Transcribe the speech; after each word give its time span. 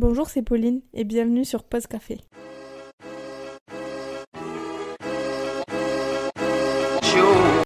Bonjour, 0.00 0.30
c'est 0.30 0.40
Pauline 0.40 0.80
et 0.94 1.04
bienvenue 1.04 1.44
sur 1.44 1.62
Post 1.62 1.88
Café. 1.88 2.16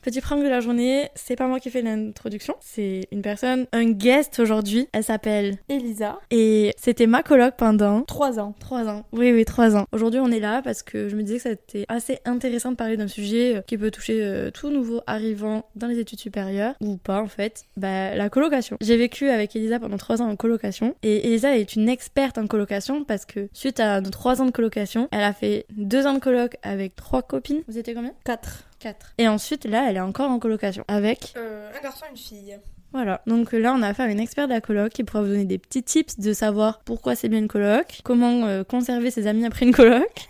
Petit 0.04 0.20
prank 0.20 0.44
de 0.44 0.48
la 0.48 0.60
journée, 0.60 1.08
c'est 1.14 1.34
pas 1.34 1.46
moi 1.46 1.60
qui 1.60 1.70
fais 1.70 1.80
l'introduction, 1.80 2.54
c'est 2.60 3.08
une 3.10 3.22
personne, 3.22 3.64
un 3.72 3.90
guest 3.90 4.38
aujourd'hui. 4.38 4.86
Elle 4.92 5.02
s'appelle 5.02 5.56
Elisa, 5.70 6.18
et 6.30 6.74
c'était 6.76 7.06
ma 7.06 7.22
coloc 7.22 7.54
pendant 7.56 8.02
3 8.02 8.38
ans. 8.38 8.54
3 8.60 8.86
ans. 8.90 9.06
Oui, 9.12 9.32
oui, 9.32 9.46
3 9.46 9.78
ans. 9.78 9.86
Aujourd'hui, 9.92 10.20
on 10.20 10.30
est 10.30 10.40
là 10.40 10.60
parce 10.60 10.82
que 10.82 11.08
je 11.08 11.16
me 11.16 11.22
disais 11.22 11.36
que 11.38 11.42
c'était 11.44 11.86
assez 11.88 12.18
intéressant 12.26 12.72
de 12.72 12.76
parler 12.76 12.98
d'un 12.98 13.08
sujet 13.08 13.56
euh, 13.56 13.60
qui 13.62 13.78
peut 13.78 13.90
toucher 13.90 14.22
euh, 14.22 14.50
tout 14.50 14.68
nouveau 14.68 15.00
arrivant 15.06 15.64
dans 15.74 15.86
les 15.86 15.98
études 15.98 16.20
supérieures, 16.20 16.74
ou 16.82 16.98
pas 16.98 17.22
en 17.22 17.28
fait, 17.28 17.64
bah, 17.78 18.14
la 18.14 18.28
colocation. 18.28 18.76
J'ai 18.82 18.98
vécu 18.98 19.30
avec 19.30 19.56
Elisa 19.56 19.80
pendant 19.80 19.96
3 19.96 20.20
ans 20.20 20.28
en 20.28 20.36
colocation, 20.36 20.94
et 21.02 21.28
Elisa 21.28 21.56
est 21.56 21.76
une 21.76 21.88
experte 21.88 22.36
en 22.36 22.46
colocation 22.46 23.04
parce 23.04 23.24
que 23.24 23.48
suite 23.54 23.80
à 23.80 24.02
nos 24.02 24.10
3 24.10 24.42
ans 24.42 24.44
de 24.44 24.50
colocation, 24.50 25.08
elle 25.12 25.24
a 25.24 25.32
fait 25.32 25.64
2 25.78 26.06
ans 26.06 26.12
de 26.12 26.18
coloc 26.18 26.58
avec 26.62 26.94
3 26.94 27.22
copines. 27.22 27.62
Vous 27.68 27.78
étiez 27.78 27.94
combien? 27.94 28.12
4. 28.26 28.64
4. 28.78 29.14
Et 29.18 29.28
ensuite, 29.28 29.64
là, 29.64 29.86
elle 29.88 29.96
est 29.96 30.00
encore 30.00 30.30
en 30.30 30.38
colocation 30.38 30.84
avec 30.88 31.32
Euh, 31.36 31.70
un 31.78 31.82
garçon 31.82 32.04
et 32.06 32.10
une 32.10 32.16
fille. 32.16 32.58
voilà. 32.92 33.20
Donc 33.26 33.52
là, 33.52 33.74
on 33.76 33.82
a 33.82 33.88
affaire 33.88 34.06
à 34.06 34.10
une 34.10 34.20
experte 34.20 34.48
de 34.48 34.54
la 34.54 34.60
coloc 34.60 34.92
qui 34.92 35.04
pourra 35.04 35.22
vous 35.22 35.28
donner 35.28 35.44
des 35.44 35.58
petits 35.58 35.82
tips 35.82 36.18
de 36.18 36.32
savoir 36.32 36.80
pourquoi 36.80 37.14
c'est 37.16 37.28
bien 37.28 37.38
une 37.40 37.48
coloc, 37.48 38.00
comment 38.04 38.44
euh, 38.46 38.64
conserver 38.64 39.10
ses 39.10 39.26
amis 39.26 39.44
après 39.46 39.66
une 39.66 39.72
coloc. 39.74 40.28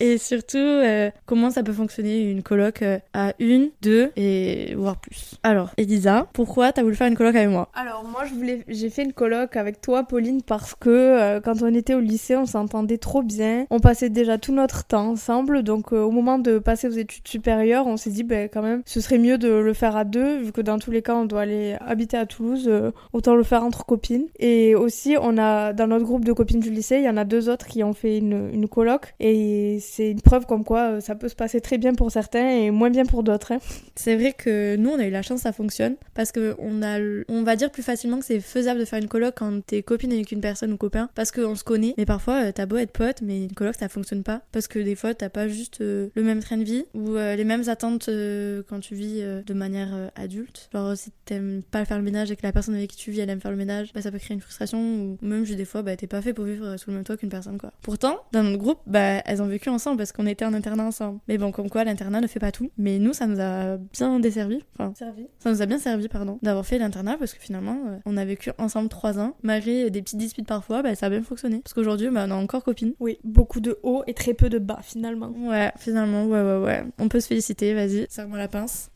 Et 0.00 0.18
surtout, 0.18 0.58
euh, 0.58 1.10
comment 1.24 1.50
ça 1.50 1.62
peut 1.62 1.72
fonctionner 1.72 2.20
une 2.20 2.42
coloc 2.42 2.82
euh, 2.82 2.98
à 3.14 3.32
une, 3.38 3.70
deux 3.82 4.10
et 4.16 4.74
voire 4.76 4.98
plus. 5.00 5.34
Alors, 5.42 5.70
Elisa, 5.76 6.26
pourquoi 6.32 6.72
t'as 6.72 6.82
voulu 6.82 6.94
faire 6.94 7.06
une 7.06 7.16
coloc 7.16 7.34
avec 7.34 7.48
moi? 7.48 7.68
Alors 7.74 8.04
moi 8.04 8.24
je 8.28 8.34
voulais 8.34 8.64
j'ai 8.68 8.90
fait 8.90 9.02
une 9.04 9.12
coloc 9.12 9.56
avec 9.56 9.80
toi 9.80 10.04
Pauline 10.04 10.42
parce 10.42 10.74
que 10.74 10.90
euh, 10.90 11.40
quand 11.40 11.62
on 11.62 11.74
était 11.74 11.94
au 11.94 12.00
lycée 12.00 12.36
on 12.36 12.46
s'entendait 12.46 12.98
trop 12.98 13.22
bien. 13.22 13.66
On 13.70 13.80
passait 13.80 14.10
déjà 14.10 14.38
tout 14.38 14.52
notre 14.52 14.84
temps 14.84 15.08
ensemble 15.10 15.62
donc 15.62 15.92
euh, 15.92 16.02
au 16.02 16.10
moment 16.10 16.38
de 16.38 16.58
passer 16.58 16.88
aux 16.88 16.92
études 16.92 17.26
supérieures 17.26 17.86
on 17.86 17.96
s'est 17.96 18.10
dit 18.10 18.22
ben 18.22 18.48
quand 18.52 18.62
même 18.62 18.82
ce 18.86 19.00
serait 19.00 19.18
mieux 19.18 19.38
de 19.38 19.48
le 19.48 19.72
faire 19.72 19.96
à 19.96 20.04
deux 20.04 20.38
vu 20.38 20.52
que 20.52 20.60
dans 20.60 20.78
tous 20.78 20.90
les 20.90 21.02
cas 21.02 21.14
on 21.14 21.24
doit 21.24 21.42
aller 21.42 21.76
habiter 21.80 22.16
à 22.16 22.26
Toulouse 22.26 22.70
autant 23.12 23.34
le 23.34 23.42
faire 23.42 23.62
entre 23.62 23.84
copines. 23.84 24.26
Et 24.38 24.74
aussi 24.74 25.16
on 25.20 25.38
a 25.38 25.72
dans 25.72 25.86
notre 25.86 26.04
groupe 26.04 26.24
de 26.24 26.32
copines 26.32 26.60
du 26.60 26.70
lycée 26.70 26.96
il 26.96 27.04
y 27.04 27.10
en 27.10 27.16
a 27.16 27.24
deux 27.24 27.48
autres 27.48 27.66
qui 27.66 27.82
ont 27.84 27.92
fait 27.92 28.18
une, 28.18 28.50
une 28.52 28.68
coloc 28.68 29.14
et 29.20 29.78
c'est 29.88 30.10
une 30.10 30.20
preuve 30.20 30.46
comme 30.46 30.64
quoi 30.64 30.92
euh, 30.92 31.00
ça 31.00 31.14
peut 31.14 31.28
se 31.28 31.34
passer 31.34 31.60
très 31.60 31.78
bien 31.78 31.94
pour 31.94 32.10
certains 32.10 32.48
et 32.48 32.70
moins 32.70 32.90
bien 32.90 33.04
pour 33.04 33.22
d'autres. 33.22 33.52
hein. 33.52 33.58
C'est 33.94 34.16
vrai 34.16 34.32
que 34.32 34.76
nous, 34.76 34.90
on 34.90 34.98
a 34.98 35.06
eu 35.06 35.10
la 35.10 35.22
chance 35.22 35.40
ça 35.40 35.52
fonctionne 35.52 35.96
parce 36.14 36.32
que 36.32 36.56
on 36.58 37.42
va 37.42 37.56
dire 37.56 37.70
plus 37.70 37.82
facilement 37.82 38.18
que 38.18 38.24
c'est 38.24 38.40
faisable 38.40 38.80
de 38.80 38.84
faire 38.84 38.98
une 38.98 39.08
coloc 39.08 39.34
quand 39.36 39.64
t'es 39.64 39.82
copine 39.82 40.12
avec 40.12 40.32
une 40.32 40.40
personne 40.40 40.72
ou 40.72 40.76
copain 40.76 41.08
parce 41.14 41.30
qu'on 41.30 41.54
se 41.54 41.64
connaît. 41.64 41.94
Mais 41.96 42.06
parfois, 42.06 42.46
euh, 42.46 42.52
t'as 42.52 42.66
beau 42.66 42.76
être 42.76 42.92
pote, 42.92 43.22
mais 43.22 43.44
une 43.44 43.52
coloc 43.52 43.74
ça 43.78 43.88
fonctionne 43.88 44.22
pas 44.22 44.42
parce 44.52 44.68
que 44.68 44.78
des 44.78 44.94
fois 44.94 45.14
t'as 45.14 45.28
pas 45.28 45.48
juste 45.48 45.80
euh, 45.80 46.08
le 46.14 46.22
même 46.22 46.40
train 46.40 46.56
de 46.56 46.64
vie 46.64 46.84
ou 46.94 47.14
les 47.14 47.44
mêmes 47.44 47.68
attentes 47.68 48.10
quand 48.68 48.80
tu 48.80 48.94
vis 48.94 49.22
de 49.46 49.54
manière 49.54 50.10
adulte. 50.16 50.68
Genre 50.72 50.96
si 50.96 51.10
t'aimes 51.24 51.62
pas 51.70 51.84
faire 51.84 51.96
le 51.98 52.02
ménage 52.02 52.30
et 52.30 52.36
que 52.36 52.42
la 52.42 52.52
personne 52.52 52.74
avec 52.74 52.90
qui 52.90 52.96
tu 52.96 53.10
vis 53.10 53.20
elle 53.20 53.30
aime 53.30 53.40
faire 53.40 53.50
le 53.50 53.56
ménage, 53.56 53.92
bah 53.94 54.02
ça 54.02 54.10
peut 54.10 54.18
créer 54.18 54.34
une 54.34 54.40
frustration 54.40 54.78
ou 54.78 55.18
même 55.22 55.44
juste 55.44 55.58
des 55.58 55.64
fois 55.64 55.82
bah 55.82 55.96
t'es 55.96 56.06
pas 56.06 56.22
fait 56.22 56.32
pour 56.32 56.44
vivre 56.44 56.76
sous 56.76 56.90
le 56.90 56.96
même 56.96 57.04
toit 57.04 57.16
qu'une 57.16 57.28
personne 57.28 57.58
quoi. 57.58 57.72
Pourtant, 57.82 58.18
dans 58.32 58.42
notre 58.42 58.58
groupe, 58.58 58.80
bah 58.86 59.22
elles 59.24 59.42
ont 59.42 59.46
vécu 59.46 59.68
ensemble 59.76 59.98
parce 59.98 60.12
qu'on 60.12 60.26
était 60.26 60.44
en 60.44 60.52
internat 60.52 60.84
ensemble. 60.84 61.20
Mais 61.28 61.38
bon, 61.38 61.52
comme 61.52 61.70
quoi 61.70 61.84
l'internat 61.84 62.20
ne 62.20 62.26
fait 62.26 62.40
pas 62.40 62.52
tout. 62.52 62.70
Mais 62.76 62.98
nous, 62.98 63.12
ça 63.12 63.26
nous 63.26 63.40
a 63.40 63.76
bien 63.76 64.18
desservi. 64.18 64.62
Enfin, 64.78 64.92
Servi. 64.96 65.26
ça 65.38 65.50
nous 65.50 65.62
a 65.62 65.66
bien 65.66 65.78
servi, 65.78 66.08
pardon, 66.08 66.38
d'avoir 66.42 66.66
fait 66.66 66.78
l'internat 66.78 67.16
parce 67.18 67.32
que 67.34 67.40
finalement, 67.40 67.78
euh, 67.86 67.98
on 68.04 68.16
a 68.16 68.24
vécu 68.24 68.50
ensemble 68.58 68.88
trois 68.88 69.18
ans. 69.18 69.36
Malgré 69.42 69.90
des 69.90 70.02
petites 70.02 70.18
disputes 70.18 70.46
parfois, 70.46 70.82
bah, 70.82 70.94
ça 70.94 71.06
a 71.06 71.10
bien 71.10 71.22
fonctionné. 71.22 71.60
Parce 71.62 71.74
qu'aujourd'hui, 71.74 72.08
bah, 72.10 72.24
on 72.26 72.30
est 72.30 72.32
encore 72.32 72.64
copines. 72.64 72.94
Oui, 73.00 73.18
beaucoup 73.24 73.60
de 73.60 73.78
hauts 73.82 74.02
et 74.06 74.14
très 74.14 74.34
peu 74.34 74.48
de 74.48 74.58
bas 74.58 74.80
finalement. 74.82 75.32
Ouais, 75.38 75.70
finalement, 75.78 76.24
ouais, 76.26 76.42
ouais, 76.42 76.58
ouais. 76.64 76.84
On 76.98 77.08
peut 77.08 77.20
se 77.20 77.28
féliciter, 77.28 77.74
vas-y, 77.74 78.06
serre-moi 78.08 78.38
la 78.38 78.48
pince. 78.48 78.90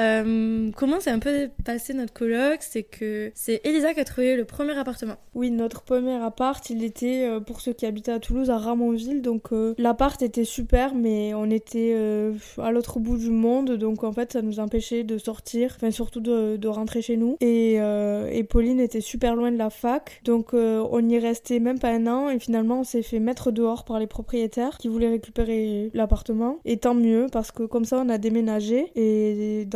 Euh, 0.00 0.70
comment 0.76 1.00
c'est 1.00 1.10
un 1.10 1.18
peu 1.18 1.50
passé 1.64 1.94
notre 1.94 2.12
colloque 2.12 2.60
C'est 2.60 2.82
que 2.82 3.30
c'est 3.34 3.60
Elisa 3.64 3.94
qui 3.94 4.00
a 4.00 4.04
trouvé 4.04 4.36
le 4.36 4.44
premier 4.44 4.76
appartement. 4.76 5.16
Oui, 5.34 5.50
notre 5.50 5.82
premier 5.82 6.14
appart, 6.14 6.68
il 6.70 6.84
était, 6.84 7.26
euh, 7.28 7.40
pour 7.40 7.60
ceux 7.60 7.72
qui 7.72 7.86
habitaient 7.86 8.12
à 8.12 8.18
Toulouse, 8.18 8.50
à 8.50 8.58
Ramonville. 8.58 9.22
Donc 9.22 9.52
euh, 9.52 9.74
l'appart 9.78 10.20
était 10.22 10.44
super, 10.44 10.94
mais 10.94 11.34
on 11.34 11.50
était 11.50 11.92
euh, 11.94 12.32
à 12.58 12.70
l'autre 12.70 12.98
bout 13.00 13.16
du 13.16 13.30
monde. 13.30 13.72
Donc 13.72 14.04
en 14.04 14.12
fait, 14.12 14.32
ça 14.32 14.42
nous 14.42 14.60
empêchait 14.60 15.04
de 15.04 15.18
sortir, 15.18 15.72
enfin 15.76 15.90
surtout 15.90 16.20
de, 16.20 16.68
rentrer 16.68 17.02
chez 17.02 17.16
nous. 17.16 17.36
Et, 17.40 17.74
et 17.74 18.44
Pauline 18.44 18.80
était 18.80 19.02
super 19.02 19.36
loin 19.36 19.52
de 19.52 19.58
la 19.58 19.68
fac. 19.68 20.20
Donc 20.24 20.54
on 20.54 21.08
y 21.08 21.18
restait 21.18 21.60
même 21.60 21.78
pas 21.78 21.90
un 21.90 22.06
an. 22.06 22.30
Et 22.30 22.38
finalement, 22.38 22.80
on 22.80 22.84
s'est 22.84 23.02
fait 23.02 23.18
mettre 23.18 23.50
dehors 23.50 23.84
par 23.84 23.98
les 23.98 24.06
propriétaires 24.06 24.78
qui 24.78 24.88
voulaient 24.88 25.10
récupérer 25.10 25.90
l'appartement. 25.92 26.58
Et 26.64 26.78
tant 26.78 26.94
mieux, 26.94 27.26
parce 27.30 27.52
que 27.52 27.64
comme 27.64 27.84
ça, 27.84 28.02
on 28.04 28.08
a 28.08 28.18
déménagé. 28.18 28.90
Et 28.94 29.66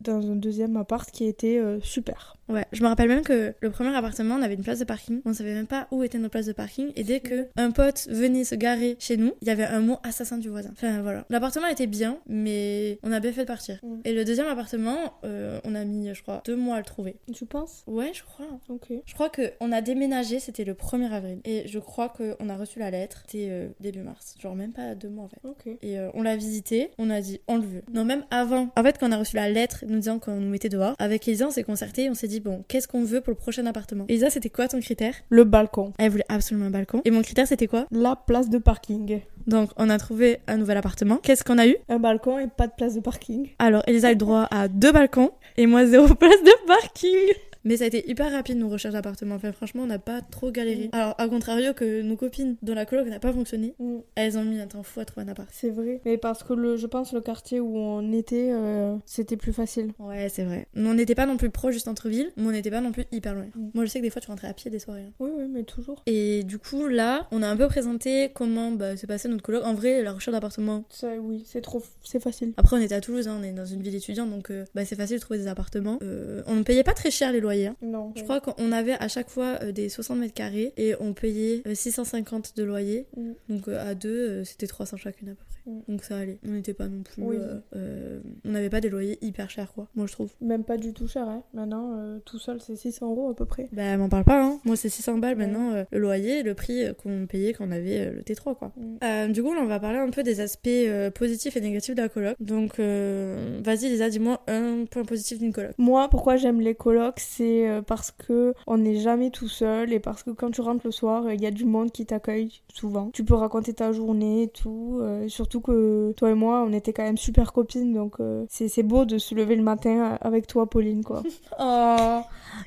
dans 0.00 0.30
un 0.30 0.36
deuxième 0.36 0.76
appart 0.76 1.10
qui 1.10 1.24
était 1.24 1.58
euh, 1.58 1.80
super. 1.80 2.35
Ouais, 2.48 2.64
je 2.72 2.82
me 2.82 2.88
rappelle 2.88 3.08
même 3.08 3.22
que 3.22 3.54
le 3.60 3.70
premier 3.70 3.94
appartement, 3.94 4.36
on 4.36 4.42
avait 4.42 4.54
une 4.54 4.62
place 4.62 4.78
de 4.78 4.84
parking. 4.84 5.20
On 5.24 5.32
savait 5.32 5.54
même 5.54 5.66
pas 5.66 5.88
où 5.90 6.02
était 6.02 6.18
notre 6.18 6.32
place 6.32 6.46
de 6.46 6.52
parking. 6.52 6.92
Et 6.96 7.04
dès 7.04 7.20
que 7.20 7.46
un 7.56 7.70
pote 7.70 8.06
venait 8.10 8.44
se 8.44 8.54
garer 8.54 8.96
chez 8.98 9.16
nous, 9.16 9.32
il 9.42 9.48
y 9.48 9.50
avait 9.50 9.64
un 9.64 9.80
mot 9.80 9.98
assassin 10.02 10.38
du 10.38 10.48
voisin. 10.48 10.70
Enfin 10.72 11.02
voilà. 11.02 11.24
L'appartement 11.30 11.66
était 11.66 11.86
bien, 11.86 12.18
mais 12.26 12.98
on 13.02 13.12
a 13.12 13.20
bien 13.20 13.32
fait 13.32 13.42
de 13.42 13.46
partir. 13.46 13.78
Mm. 13.82 13.96
Et 14.04 14.12
le 14.12 14.24
deuxième 14.24 14.46
appartement, 14.46 15.14
euh, 15.24 15.60
on 15.64 15.74
a 15.74 15.84
mis, 15.84 16.14
je 16.14 16.22
crois, 16.22 16.42
deux 16.44 16.56
mois 16.56 16.76
à 16.76 16.78
le 16.78 16.84
trouver. 16.84 17.16
Tu 17.32 17.46
penses? 17.46 17.82
Ouais, 17.86 18.12
je 18.14 18.22
crois. 18.22 18.46
Ok. 18.68 18.92
Je 19.04 19.14
crois 19.14 19.28
que 19.28 19.52
on 19.60 19.72
a 19.72 19.80
déménagé, 19.80 20.38
c'était 20.38 20.64
le 20.64 20.74
1er 20.74 21.10
avril. 21.10 21.40
Et 21.44 21.66
je 21.66 21.78
crois 21.78 22.08
qu'on 22.08 22.48
a 22.48 22.56
reçu 22.56 22.78
la 22.78 22.90
lettre, 22.90 23.22
c'était 23.26 23.48
euh, 23.50 23.68
début 23.80 24.02
mars. 24.02 24.36
Genre 24.40 24.54
même 24.54 24.72
pas 24.72 24.94
deux 24.94 25.08
mois 25.08 25.24
en 25.24 25.28
fait. 25.28 25.40
Ok. 25.44 25.78
Et 25.82 25.98
euh, 25.98 26.10
on 26.14 26.22
l'a 26.22 26.36
visité, 26.36 26.90
on 26.98 27.10
a 27.10 27.20
dit 27.20 27.40
on 27.48 27.56
le 27.56 27.66
veut. 27.66 27.82
Non, 27.92 28.04
même 28.04 28.24
avant. 28.30 28.68
En 28.76 28.82
fait, 28.82 28.98
quand 28.98 29.08
on 29.08 29.12
a 29.12 29.18
reçu 29.18 29.36
la 29.36 29.48
lettre 29.48 29.84
nous 29.88 29.96
disant 29.96 30.18
qu'on 30.18 30.36
nous 30.36 30.50
mettait 30.50 30.68
dehors, 30.68 30.94
avec 30.98 31.26
Elisa, 31.26 31.48
on 31.48 31.50
s'est 31.50 31.64
concerté, 31.64 32.08
on 32.10 32.14
s'est 32.14 32.28
dit 32.28 32.35
bon, 32.40 32.64
qu'est-ce 32.68 32.88
qu'on 32.88 33.04
veut 33.04 33.20
pour 33.20 33.30
le 33.30 33.36
prochain 33.36 33.66
appartement? 33.66 34.04
Elisa, 34.08 34.30
c'était 34.30 34.50
quoi 34.50 34.68
ton 34.68 34.80
critère? 34.80 35.14
Le 35.28 35.44
balcon. 35.44 35.92
Elle 35.98 36.10
voulait 36.10 36.24
absolument 36.28 36.66
un 36.66 36.70
balcon. 36.70 37.02
Et 37.04 37.10
mon 37.10 37.22
critère, 37.22 37.46
c'était 37.46 37.66
quoi? 37.66 37.86
La 37.90 38.16
place 38.16 38.48
de 38.48 38.58
parking. 38.58 39.20
Donc, 39.46 39.70
on 39.76 39.88
a 39.90 39.98
trouvé 39.98 40.40
un 40.46 40.56
nouvel 40.56 40.76
appartement. 40.76 41.18
Qu'est-ce 41.18 41.44
qu'on 41.44 41.58
a 41.58 41.66
eu? 41.66 41.76
Un 41.88 41.98
balcon 41.98 42.38
et 42.38 42.48
pas 42.48 42.66
de 42.66 42.72
place 42.76 42.94
de 42.94 43.00
parking. 43.00 43.48
Alors, 43.58 43.82
Elisa 43.86 44.08
a 44.08 44.12
eu 44.12 44.16
droit 44.16 44.48
à 44.50 44.68
deux 44.68 44.92
balcons 44.92 45.30
et 45.56 45.66
moi, 45.66 45.86
zéro 45.86 46.06
place 46.14 46.42
de 46.42 46.66
parking. 46.66 47.34
Mais 47.66 47.76
ça 47.76 47.84
a 47.84 47.86
été 47.88 48.08
hyper 48.08 48.32
rapide 48.32 48.56
nos 48.56 48.68
recherches 48.68 48.94
d'appartement. 48.94 49.34
Enfin, 49.34 49.52
franchement, 49.52 49.82
on 49.82 49.86
n'a 49.86 49.98
pas 49.98 50.22
trop 50.22 50.50
galéré. 50.50 50.86
Mm. 50.86 50.96
Alors, 50.96 51.14
à 51.18 51.28
contrario 51.28 51.74
que 51.74 52.00
nos 52.00 52.16
copines 52.16 52.56
dans 52.62 52.74
la 52.74 52.86
coloc 52.86 53.06
n'a 53.08 53.18
pas 53.18 53.32
fonctionné, 53.32 53.74
Mm, 53.78 53.98
elles 54.14 54.38
ont 54.38 54.44
mis 54.44 54.60
un 54.60 54.66
temps 54.66 54.82
fou 54.82 55.00
à 55.00 55.04
trouver 55.04 55.26
un 55.26 55.30
appart. 55.30 55.48
C'est 55.52 55.70
vrai. 55.70 56.00
Mais 56.04 56.16
parce 56.16 56.42
que 56.42 56.52
le, 56.52 56.76
je 56.76 56.86
pense 56.86 57.12
le 57.12 57.20
quartier 57.20 57.60
où 57.60 57.76
on 57.76 58.12
était, 58.12 58.50
euh, 58.52 58.94
c'était 59.04 59.36
plus 59.36 59.52
facile. 59.52 59.92
Ouais, 59.98 60.28
c'est 60.28 60.44
vrai. 60.44 60.68
Mais 60.74 60.88
on 60.88 60.94
n'était 60.94 61.14
pas 61.14 61.26
non 61.26 61.36
plus 61.36 61.50
proche 61.50 61.74
du 61.74 61.80
centre-ville, 61.80 62.30
mais 62.36 62.44
on 62.46 62.50
n'était 62.52 62.70
pas 62.70 62.80
non 62.80 62.92
plus 62.92 63.04
hyper 63.12 63.34
loin. 63.34 63.46
Mm. 63.54 63.68
Moi, 63.74 63.84
je 63.84 63.90
sais 63.90 63.98
que 63.98 64.04
des 64.04 64.10
fois, 64.10 64.22
tu 64.22 64.28
rentrais 64.28 64.48
à 64.48 64.54
pied 64.54 64.70
des 64.70 64.78
soirées. 64.78 65.02
hein. 65.02 65.12
Oui, 65.18 65.30
oui, 65.36 65.44
mais 65.50 65.64
toujours. 65.64 66.02
Et 66.06 66.44
du 66.44 66.58
coup, 66.58 66.86
là, 66.86 67.26
on 67.32 67.42
a 67.42 67.48
un 67.48 67.56
peu 67.56 67.66
présenté 67.66 68.30
comment 68.32 68.70
bah, 68.70 68.96
s'est 68.96 69.06
passé 69.08 69.28
notre 69.28 69.42
coloc. 69.42 69.64
En 69.64 69.74
vrai, 69.74 70.02
la 70.02 70.12
recherche 70.12 70.32
d'appartement. 70.34 70.84
Ça, 70.90 71.08
oui, 71.20 71.42
c'est 71.46 71.60
trop, 71.62 71.82
c'est 72.04 72.22
facile. 72.22 72.52
Après, 72.56 72.76
on 72.76 72.80
était 72.80 72.94
à 72.94 73.00
Toulouse, 73.00 73.26
hein, 73.28 73.38
on 73.40 73.42
est 73.42 73.52
dans 73.52 73.66
une 73.66 73.82
ville 73.82 73.94
étudiante, 73.96 74.30
donc 74.30 74.50
euh, 74.50 74.64
bah, 74.74 74.84
c'est 74.84 74.96
facile 74.96 75.16
de 75.16 75.20
trouver 75.20 75.38
des 75.40 75.48
appartements. 75.48 75.98
Euh, 76.02 76.42
on 76.46 76.54
ne 76.54 76.62
payait 76.62 76.84
pas 76.84 76.94
très 76.94 77.10
cher 77.10 77.32
les 77.32 77.40
loyers. 77.40 77.55
Hein. 77.64 77.76
Non. 77.80 78.12
Je 78.14 78.22
crois 78.22 78.40
qu'on 78.40 78.72
avait 78.72 78.92
à 78.92 79.08
chaque 79.08 79.30
fois 79.30 79.58
euh, 79.62 79.72
des 79.72 79.88
60 79.88 80.18
mètres 80.18 80.34
carrés 80.34 80.72
et 80.76 80.94
on 81.00 81.14
payait 81.14 81.62
euh, 81.66 81.74
650 81.74 82.56
de 82.56 82.64
loyer. 82.64 83.06
Mm. 83.16 83.32
Donc 83.48 83.68
euh, 83.68 83.90
à 83.90 83.94
deux, 83.94 84.28
euh, 84.28 84.44
c'était 84.44 84.66
300 84.66 84.98
chacune 84.98 85.30
à 85.30 85.34
peu. 85.34 85.44
Mm. 85.66 85.80
Donc 85.88 86.02
ça 86.04 86.16
allait. 86.18 86.38
On 86.46 86.52
n'était 86.52 86.74
pas 86.74 86.88
non 86.88 87.02
plus. 87.02 87.22
Oui. 87.22 87.36
euh, 87.38 87.58
euh, 87.74 88.20
on 88.44 88.50
n'avait 88.50 88.70
pas 88.70 88.80
des 88.80 88.88
loyers 88.88 89.18
hyper 89.22 89.50
chers, 89.50 89.72
quoi. 89.72 89.88
Moi, 89.94 90.06
je 90.06 90.12
trouve. 90.12 90.30
Même 90.40 90.64
pas 90.64 90.76
du 90.76 90.92
tout 90.92 91.08
cher, 91.08 91.28
hein. 91.28 91.42
Maintenant, 91.54 91.92
euh, 91.96 92.18
tout 92.24 92.38
seul, 92.38 92.60
c'est 92.60 92.76
600 92.76 93.10
euros 93.10 93.30
à 93.30 93.34
peu 93.34 93.44
près. 93.44 93.68
Bah, 93.72 93.96
m'en 93.96 94.08
parle 94.08 94.24
pas, 94.24 94.42
hein. 94.42 94.58
Moi, 94.64 94.76
c'est 94.76 94.88
600 94.88 95.18
balles 95.18 95.36
Ouais. 95.38 95.46
maintenant, 95.46 95.84
le 95.90 95.98
loyer, 95.98 96.42
le 96.42 96.54
prix 96.54 96.84
qu'on 97.02 97.26
payait 97.26 97.52
quand 97.52 97.66
on 97.68 97.72
avait 97.72 98.10
le 98.12 98.22
T3, 98.22 98.56
quoi. 98.56 98.72
Mm. 98.76 99.32
Du 99.32 99.42
coup, 99.42 99.52
là, 99.54 99.60
on 99.62 99.66
va 99.66 99.80
parler 99.80 99.98
un 99.98 100.10
peu 100.10 100.22
des 100.22 100.40
aspects 100.40 100.68
positifs 101.14 101.56
et 101.56 101.60
négatifs 101.60 101.94
de 101.94 102.02
la 102.02 102.08
coloc. 102.08 102.36
Donc, 102.40 102.78
vas-y, 102.78 103.88
Lisa, 103.88 104.08
dis-moi 104.08 104.42
un 104.46 104.84
point 104.90 105.04
positif 105.04 105.38
d'une 105.38 105.52
coloc. 105.52 105.72
Moi, 105.78 106.08
pourquoi 106.08 106.36
j'aime 106.36 106.60
les 106.60 106.74
colocs, 106.74 107.18
c'est 107.20 107.80
parce 107.86 108.10
que 108.12 108.54
on 108.66 108.78
n'est 108.78 108.96
jamais 108.98 109.30
tout 109.30 109.48
seul 109.48 109.92
et 109.92 110.00
parce 110.00 110.22
que 110.22 110.30
quand 110.30 110.50
tu 110.50 110.60
rentres 110.60 110.86
le 110.86 110.92
soir, 110.92 111.32
il 111.32 111.40
y 111.40 111.46
a 111.46 111.50
du 111.50 111.64
monde 111.64 111.90
qui 111.90 112.06
t'accueille 112.06 112.60
souvent. 112.72 113.10
Tu 113.12 113.24
peux 113.24 113.34
raconter 113.34 113.72
ta 113.74 113.92
journée 113.92 114.44
et 114.44 114.48
tout. 114.48 115.00
et 115.22 115.28
surtout 115.56 115.60
que 115.60 116.12
toi 116.16 116.30
et 116.30 116.34
moi, 116.34 116.64
on 116.66 116.72
était 116.72 116.92
quand 116.92 117.02
même 117.02 117.16
super 117.16 117.52
copines, 117.52 117.92
donc 117.92 118.14
euh, 118.20 118.44
c'est 118.48 118.68
c'est 118.68 118.82
beau 118.82 119.04
de 119.04 119.18
se 119.18 119.34
lever 119.34 119.56
le 119.56 119.62
matin 119.62 120.18
avec 120.20 120.46
toi, 120.46 120.68
Pauline, 120.68 121.04
quoi. 121.04 121.22
Oh 121.58 122.20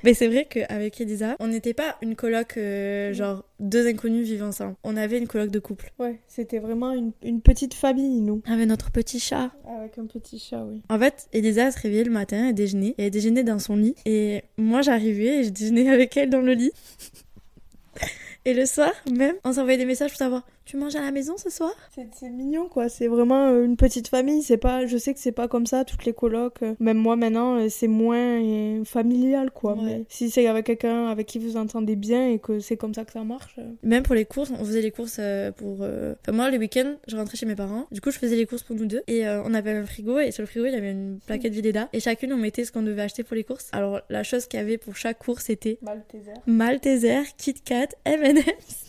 Mais 0.04 0.14
c'est 0.14 0.28
vrai 0.28 0.46
qu'avec 0.46 1.00
Elisa, 1.02 1.36
on 1.40 1.48
n'était 1.48 1.74
pas 1.74 1.98
une 2.02 2.16
coloc 2.16 2.58
euh, 2.58 3.14
genre 3.14 3.44
deux 3.60 3.88
inconnus 3.88 4.26
vivant 4.26 4.48
ensemble. 4.48 4.76
On 4.84 4.98
avait 4.98 5.18
une 5.18 5.28
coloc 5.28 5.52
de 5.52 5.60
couple. 5.60 5.92
Ouais, 6.00 6.20
c'était 6.28 6.60
vraiment 6.60 6.92
une, 6.92 7.12
une 7.24 7.42
petite 7.42 7.74
famille, 7.74 8.22
nous. 8.22 8.42
Avec 8.48 8.68
notre 8.68 8.92
petit 8.92 9.20
chat. 9.20 9.52
Avec 9.78 9.98
un 9.98 10.06
petit 10.06 10.40
chat, 10.40 10.64
oui. 10.64 10.82
En 10.90 10.98
fait, 11.00 11.28
Elisa 11.34 11.72
se 11.72 11.80
réveillait 11.80 12.04
le 12.04 12.12
matin, 12.12 12.50
elle 12.50 12.56
déjeunait, 12.56 12.96
et 12.98 13.06
elle 13.06 13.12
déjeunait 13.12 13.44
dans 13.44 13.60
son 13.60 13.76
lit. 13.76 13.96
Et 14.06 14.44
moi 14.58 14.82
j'arrivais 14.82 15.40
et 15.40 15.44
je 15.44 15.50
déjeunais 15.50 15.90
avec 15.90 16.16
elle 16.18 16.30
dans 16.30 16.42
le 16.42 16.54
lit. 16.54 16.72
Et 18.46 18.54
le 18.54 18.66
soir, 18.66 18.92
même, 19.12 19.36
on 19.44 19.54
s'envoyait 19.54 19.78
des 19.78 19.86
messages 19.86 20.12
pour 20.12 20.18
savoir 20.18 20.44
tu 20.70 20.78
manges 20.78 20.96
à 20.96 21.02
la 21.02 21.10
maison 21.10 21.36
ce 21.36 21.50
soir? 21.50 21.74
C'est 21.96 22.30
mignon 22.30 22.68
quoi, 22.68 22.90
c'est 22.90 23.08
vraiment 23.08 23.48
euh, 23.48 23.66
une 23.66 23.76
petite 23.76 24.08
famille, 24.08 24.44
c'est 24.44 24.58
pas 24.58 24.86
je 24.86 24.98
sais 24.98 25.16
que 25.16 25.20
c'est 25.20 25.32
pas 25.32 25.48
comme 25.48 25.66
ça 25.66 25.84
toutes 25.84 26.06
les 26.06 26.14
colocs, 26.14 26.62
euh, 26.62 26.76
même 26.80 26.98
moi 26.98 27.16
maintenant 27.16 27.56
euh, 27.56 27.70
c'est 27.70 27.88
moins 27.88 28.84
familial 28.86 29.50
quoi, 29.50 29.76
mais 29.82 30.06
si 30.10 30.30
c'est 30.30 30.46
avec 30.46 30.68
quelqu'un 30.68 31.08
avec 31.08 31.26
qui 31.26 31.40
vous 31.40 31.58
entendez 31.58 31.96
bien 31.96 32.30
et 32.30 32.38
que 32.38 32.60
c'est 32.60 32.78
comme 32.78 32.94
ça 32.94 33.04
que 33.04 33.12
ça 33.12 33.24
marche. 33.24 33.56
Même 33.82 34.04
pour 34.04 34.14
les 34.14 34.26
courses, 34.26 34.52
on 34.52 34.64
faisait 34.64 34.84
les 34.84 34.92
courses 34.92 35.20
pour 35.58 35.82
enfin 35.82 36.32
moi 36.34 36.52
les 36.52 36.60
week-ends, 36.60 36.98
je 37.08 37.18
rentrais 37.18 37.36
chez 37.36 37.48
mes 37.48 37.56
parents. 37.56 37.88
Du 37.92 38.00
coup, 38.00 38.12
je 38.12 38.20
faisais 38.20 38.36
les 38.36 38.46
courses 38.46 38.62
pour 38.62 38.76
nous 38.76 38.86
deux 38.86 39.02
et 39.08 39.28
on 39.28 39.56
avait 39.56 39.72
un 39.72 39.86
frigo 39.86 40.20
et 40.20 40.30
sur 40.30 40.44
le 40.44 40.48
frigo, 40.48 40.68
il 40.68 40.74
y 40.74 40.78
avait 40.78 40.92
une 40.92 41.20
plaquette 41.26 41.54
Vileda 41.54 41.90
et 41.94 42.00
chacune 42.00 42.32
on 42.32 42.38
mettait 42.38 42.64
ce 42.64 42.72
qu'on 42.72 42.84
devait 42.84 43.02
acheter 43.02 43.24
pour 43.24 43.36
les 43.36 43.44
courses. 43.44 43.70
Alors 43.72 44.02
la 44.10 44.22
chose 44.22 44.46
qu'il 44.46 44.60
y 44.60 44.62
avait 44.62 44.78
pour 44.78 44.96
chaque 44.96 45.18
course, 45.18 45.46
c'était 45.46 45.80
Malteser, 45.82 46.34
Malteser, 46.46 47.24
Kit 47.38 47.56
Kat, 47.66 47.88
M&M's. 48.06 48.89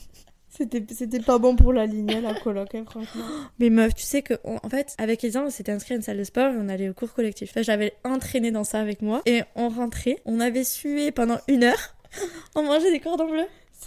C'était 0.91 1.21
pas 1.21 1.39
bon 1.39 1.57
pour 1.57 1.73
la 1.73 1.87
ligne, 1.87 2.21
la 2.21 2.35
coloc, 2.35 2.75
hein, 2.75 2.85
franchement. 2.89 3.25
Mais 3.59 3.71
meuf, 3.71 3.95
tu 3.95 4.03
sais 4.03 4.23
que, 4.23 4.35
en 4.45 4.69
fait, 4.69 4.95
avec 4.99 5.23
les 5.23 5.31
gens, 5.31 5.47
on 5.47 5.51
s'était 5.51 5.73
inscrit 5.73 5.95
à 5.95 5.97
une 5.97 6.03
salle 6.03 6.19
de 6.19 6.25
sport 6.25 6.53
et 6.53 6.57
on 6.59 6.69
allait 6.69 6.89
au 6.89 6.95
cours 6.95 7.12
collectif. 7.12 7.51
Enfin, 7.51 7.62
j'avais 7.62 7.95
entraîné 8.05 8.51
dans 8.51 8.65
ça 8.65 8.81
avec 8.81 9.01
moi 9.03 9.23
et 9.27 9.43
on 9.57 9.69
rentrait, 9.69 10.19
on 10.27 10.41
avait 10.41 10.65
sué 10.65 11.12
pendant 11.12 11.39
une 11.49 11.65
heure, 11.65 11.95
on 12.55 12.62
mangeait 12.62 12.91
des 12.91 13.01
cordons 13.01 13.31
bleus. 13.31 13.47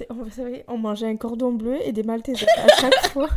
On, 0.10 0.30
savez, 0.32 0.64
on 0.68 0.78
mangeait 0.78 1.08
un 1.08 1.18
cordon 1.18 1.52
bleu 1.52 1.78
et 1.86 1.92
des 1.92 2.02
maltesers 2.04 2.48
à 2.58 2.82
chaque 2.82 3.08
fois. 3.12 3.30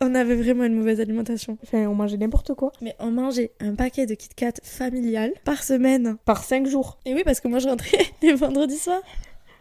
On 0.00 0.14
avait 0.14 0.36
vraiment 0.36 0.64
une 0.64 0.74
mauvaise 0.74 1.00
alimentation. 1.00 1.58
Enfin, 1.62 1.86
on 1.86 1.94
mangeait 1.94 2.16
n'importe 2.16 2.54
quoi. 2.54 2.72
Mais 2.80 2.94
on 2.98 3.10
mangeait 3.10 3.52
un 3.60 3.74
paquet 3.74 4.06
de 4.06 4.14
Kit 4.14 4.30
Kat 4.34 4.54
familial 4.62 5.32
par 5.44 5.62
semaine. 5.62 6.16
Par 6.24 6.42
5 6.42 6.66
jours. 6.66 6.98
Et 7.04 7.12
oui, 7.14 7.22
parce 7.24 7.40
que 7.40 7.48
moi 7.48 7.58
je 7.58 7.68
rentrais 7.68 8.06
les 8.22 8.32
vendredis 8.32 8.78
soirs. 8.78 9.02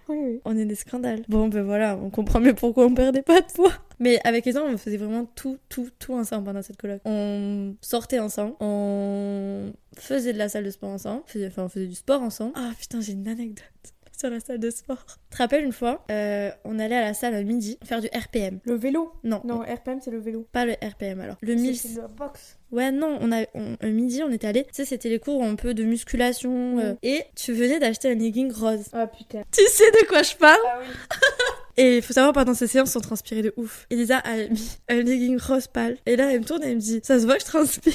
Oui, 0.09 0.41
On 0.45 0.57
est 0.57 0.65
des 0.65 0.75
scandales. 0.75 1.23
Bon, 1.27 1.47
ben 1.47 1.63
voilà, 1.63 1.97
on 1.97 2.09
comprend 2.09 2.39
mieux 2.39 2.53
pourquoi 2.53 2.85
on 2.85 2.93
perdait 2.93 3.21
pas 3.21 3.41
de 3.41 3.51
poids. 3.51 3.73
Mais 3.99 4.19
avec 4.23 4.45
les 4.45 4.51
gens, 4.51 4.65
on 4.65 4.77
faisait 4.77 4.97
vraiment 4.97 5.25
tout, 5.35 5.57
tout, 5.69 5.89
tout 5.99 6.13
ensemble 6.13 6.45
pendant 6.45 6.61
cette 6.61 6.77
coloc. 6.77 7.01
On 7.05 7.75
sortait 7.81 8.19
ensemble, 8.19 8.53
on 8.59 9.73
faisait 9.95 10.33
de 10.33 10.37
la 10.37 10.49
salle 10.49 10.65
de 10.65 10.71
sport 10.71 10.89
ensemble, 10.89 11.23
enfin, 11.47 11.63
on 11.63 11.69
faisait 11.69 11.87
du 11.87 11.95
sport 11.95 12.21
ensemble. 12.21 12.53
Ah 12.55 12.71
putain, 12.79 13.01
j'ai 13.01 13.13
une 13.13 13.27
anecdote 13.27 13.63
sur 14.17 14.29
la 14.29 14.39
salle 14.39 14.59
de 14.59 14.69
sport. 14.69 15.05
Tu 15.05 15.37
te 15.37 15.37
rappelles 15.37 15.63
une 15.63 15.71
fois, 15.71 16.03
euh, 16.11 16.49
on 16.65 16.79
allait 16.79 16.97
à 16.97 17.01
la 17.01 17.13
salle 17.13 17.35
à 17.35 17.43
midi 17.43 17.77
faire 17.83 18.01
du 18.01 18.07
RPM. 18.07 18.59
Le 18.65 18.73
vélo? 18.75 19.11
Non. 19.23 19.41
Non, 19.45 19.59
RPM 19.59 19.99
c'est 20.01 20.11
le 20.11 20.19
vélo. 20.19 20.47
Pas 20.51 20.65
le 20.65 20.73
RPM 20.73 21.21
alors. 21.21 21.37
Le 21.41 21.55
1000. 21.55 21.77
C'est 21.77 21.95
la 21.95 22.07
boxe. 22.07 22.57
Ouais, 22.71 22.91
non, 22.91 23.17
on 23.21 23.31
a, 23.31 23.45
un 23.53 23.89
midi, 23.89 24.23
on 24.23 24.31
était 24.31 24.47
allé. 24.47 24.63
Tu 24.63 24.69
sais, 24.73 24.85
c'était 24.85 25.09
les 25.09 25.19
cours 25.19 25.43
un 25.43 25.55
peu 25.55 25.73
de 25.73 25.83
musculation. 25.83 26.79
Euh, 26.79 26.93
et 27.03 27.23
tu 27.35 27.53
venais 27.53 27.79
d'acheter 27.79 28.11
un 28.11 28.15
legging 28.15 28.51
rose. 28.51 28.85
Ah 28.93 29.07
putain. 29.07 29.43
Tu 29.51 29.63
sais 29.67 29.91
de 29.91 30.07
quoi 30.07 30.23
je 30.23 30.35
parle 30.35 30.59
Ah 30.65 30.79
oui. 30.81 30.87
Et 31.79 31.97
il 31.97 32.01
faut 32.01 32.11
savoir, 32.11 32.33
pendant 32.33 32.55
ces 32.55 32.65
séances, 32.65 32.95
on 32.95 33.01
transpirait 33.01 33.43
de 33.43 33.53
ouf. 33.55 33.85
Elisa 33.91 34.17
a 34.17 34.35
mis 34.35 34.79
un 34.89 34.95
legging 34.95 35.37
rose 35.39 35.67
pâle. 35.67 35.97
Et 36.07 36.15
là, 36.15 36.33
elle 36.33 36.39
me 36.39 36.45
tourne 36.45 36.63
et 36.63 36.69
elle 36.69 36.75
me 36.77 36.81
dit 36.81 37.01
Ça 37.03 37.19
se 37.19 37.25
voit 37.25 37.35
que 37.35 37.41
je 37.41 37.45
transpire. 37.45 37.93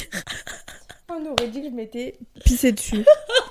On 1.09 1.27
aurait 1.27 1.49
dit 1.49 1.63
que 1.63 1.69
je 1.69 1.75
m'étais 1.75 2.15
pissé 2.45 2.71
dessus. 2.71 3.05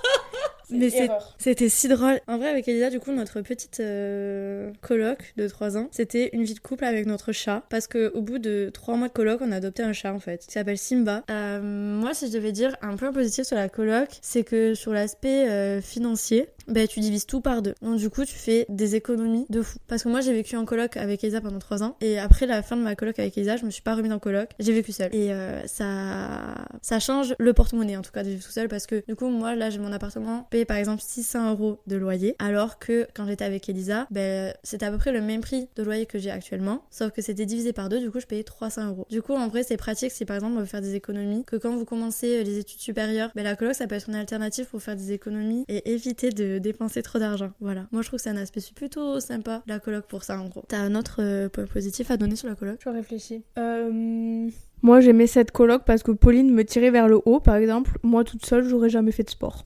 Mais 0.71 0.89
c'était 1.37 1.69
si 1.69 1.87
drôle. 1.87 2.19
En 2.27 2.37
vrai, 2.37 2.49
avec 2.49 2.67
Elisa, 2.67 2.89
du 2.89 2.99
coup, 2.99 3.11
notre 3.11 3.41
petite 3.41 3.79
euh, 3.79 4.71
coloc 4.81 5.33
de 5.37 5.47
3 5.47 5.77
ans, 5.77 5.87
c'était 5.91 6.29
une 6.33 6.43
vie 6.43 6.53
de 6.53 6.59
couple 6.59 6.85
avec 6.85 7.05
notre 7.05 7.31
chat. 7.31 7.63
Parce 7.69 7.87
que 7.87 8.11
au 8.13 8.21
bout 8.21 8.39
de 8.39 8.69
3 8.73 8.95
mois 8.95 9.07
de 9.07 9.13
coloc, 9.13 9.39
on 9.41 9.51
a 9.51 9.57
adopté 9.57 9.83
un 9.83 9.93
chat 9.93 10.13
en 10.13 10.19
fait, 10.19 10.45
qui 10.45 10.51
s'appelle 10.51 10.77
Simba. 10.77 11.23
Euh, 11.29 11.61
moi, 11.61 12.13
si 12.13 12.27
je 12.27 12.33
devais 12.33 12.51
dire 12.51 12.75
un 12.81 12.95
point 12.95 13.11
positif 13.11 13.45
sur 13.45 13.55
la 13.55 13.69
coloc, 13.69 14.09
c'est 14.21 14.43
que 14.43 14.73
sur 14.73 14.93
l'aspect 14.93 15.49
euh, 15.49 15.81
financier, 15.81 16.47
ben, 16.67 16.87
tu 16.87 16.99
divises 16.99 17.25
tout 17.25 17.41
par 17.41 17.61
deux. 17.61 17.75
Donc 17.81 17.97
du 17.97 18.09
coup, 18.09 18.25
tu 18.25 18.35
fais 18.35 18.65
des 18.69 18.95
économies 18.95 19.45
de 19.49 19.61
fou. 19.61 19.77
Parce 19.87 20.03
que 20.03 20.09
moi, 20.09 20.21
j'ai 20.21 20.33
vécu 20.33 20.55
en 20.55 20.65
coloc 20.65 20.97
avec 20.97 21.23
Elisa 21.23 21.41
pendant 21.41 21.59
3 21.59 21.83
ans. 21.83 21.97
Et 22.01 22.19
après 22.19 22.45
la 22.45 22.63
fin 22.63 22.77
de 22.77 22.81
ma 22.81 22.95
coloc 22.95 23.19
avec 23.19 23.37
Elisa, 23.37 23.57
je 23.57 23.65
me 23.65 23.69
suis 23.69 23.81
pas 23.81 23.95
remise 23.95 24.11
en 24.11 24.19
coloc. 24.19 24.49
J'ai 24.59 24.73
vécu 24.73 24.91
seule. 24.91 25.13
Et 25.13 25.31
ça, 25.65 26.65
ça 26.81 26.99
change 26.99 27.35
le 27.37 27.53
porte-monnaie 27.53 27.97
en 27.97 28.01
tout 28.01 28.11
cas 28.11 28.23
de 28.23 28.29
vivre 28.29 28.43
tout 28.43 28.51
seul. 28.51 28.67
Parce 28.67 28.87
que 28.87 29.03
du 29.07 29.15
coup, 29.15 29.27
moi, 29.27 29.55
là, 29.55 29.69
j'ai 29.69 29.79
mon 29.79 29.91
appartement 29.91 30.47
par 30.65 30.77
exemple 30.77 31.01
600 31.05 31.51
euros 31.51 31.79
de 31.87 31.95
loyer, 31.95 32.35
alors 32.39 32.79
que 32.79 33.07
quand 33.13 33.25
j'étais 33.25 33.45
avec 33.45 33.67
Elisa, 33.69 34.07
ben, 34.11 34.53
c'était 34.63 34.85
à 34.85 34.91
peu 34.91 34.97
près 34.97 35.11
le 35.11 35.21
même 35.21 35.41
prix 35.41 35.67
de 35.75 35.83
loyer 35.83 36.05
que 36.05 36.19
j'ai 36.19 36.31
actuellement, 36.31 36.83
sauf 36.89 37.11
que 37.11 37.21
c'était 37.21 37.45
divisé 37.45 37.73
par 37.73 37.89
deux, 37.89 37.99
du 37.99 38.11
coup 38.11 38.19
je 38.19 38.25
payais 38.25 38.43
300 38.43 38.87
euros. 38.89 39.05
Du 39.09 39.21
coup 39.21 39.33
en 39.33 39.47
vrai 39.47 39.63
c'est 39.63 39.77
pratique 39.77 40.11
si 40.11 40.25
par 40.25 40.37
exemple 40.37 40.53
on 40.55 40.59
veut 40.59 40.65
faire 40.65 40.81
des 40.81 40.95
économies, 40.95 41.43
que 41.45 41.55
quand 41.55 41.75
vous 41.75 41.85
commencez 41.85 42.39
euh, 42.39 42.43
les 42.43 42.57
études 42.57 42.79
supérieures, 42.79 43.31
ben, 43.35 43.43
la 43.43 43.55
coloc 43.55 43.75
ça 43.75 43.87
peut 43.87 43.95
être 43.95 44.09
une 44.09 44.15
alternative 44.15 44.65
pour 44.67 44.81
faire 44.81 44.95
des 44.95 45.11
économies 45.11 45.65
et 45.67 45.91
éviter 45.91 46.29
de 46.29 46.50
dépenser 46.59 47.01
trop 47.01 47.19
d'argent. 47.19 47.51
Voilà. 47.59 47.87
Moi 47.91 48.01
je 48.01 48.07
trouve 48.07 48.17
que 48.17 48.23
c'est 48.23 48.29
un 48.29 48.37
aspect 48.37 48.61
plutôt 48.75 49.19
sympa 49.19 49.63
la 49.67 49.79
coloc 49.79 50.05
pour 50.07 50.23
ça 50.23 50.39
en 50.39 50.47
gros. 50.47 50.63
T'as 50.67 50.79
un 50.79 50.95
autre 50.95 51.17
euh, 51.19 51.49
point 51.49 51.65
positif 51.65 52.11
à 52.11 52.17
donner 52.17 52.35
sur 52.35 52.47
la 52.47 52.55
coloc? 52.55 52.79
Je 52.83 52.89
réfléchis. 52.89 53.43
Euh... 53.57 54.49
Moi 54.81 55.01
j'aimais 55.01 55.27
cette 55.27 55.51
coloc 55.51 55.83
parce 55.85 56.03
que 56.03 56.11
Pauline 56.11 56.51
me 56.53 56.63
tirait 56.63 56.91
vers 56.91 57.07
le 57.07 57.19
haut 57.25 57.39
par 57.39 57.55
exemple. 57.55 57.97
Moi 58.03 58.23
toute 58.23 58.45
seule 58.45 58.67
j'aurais 58.67 58.89
jamais 58.89 59.11
fait 59.11 59.23
de 59.23 59.29
sport. 59.29 59.65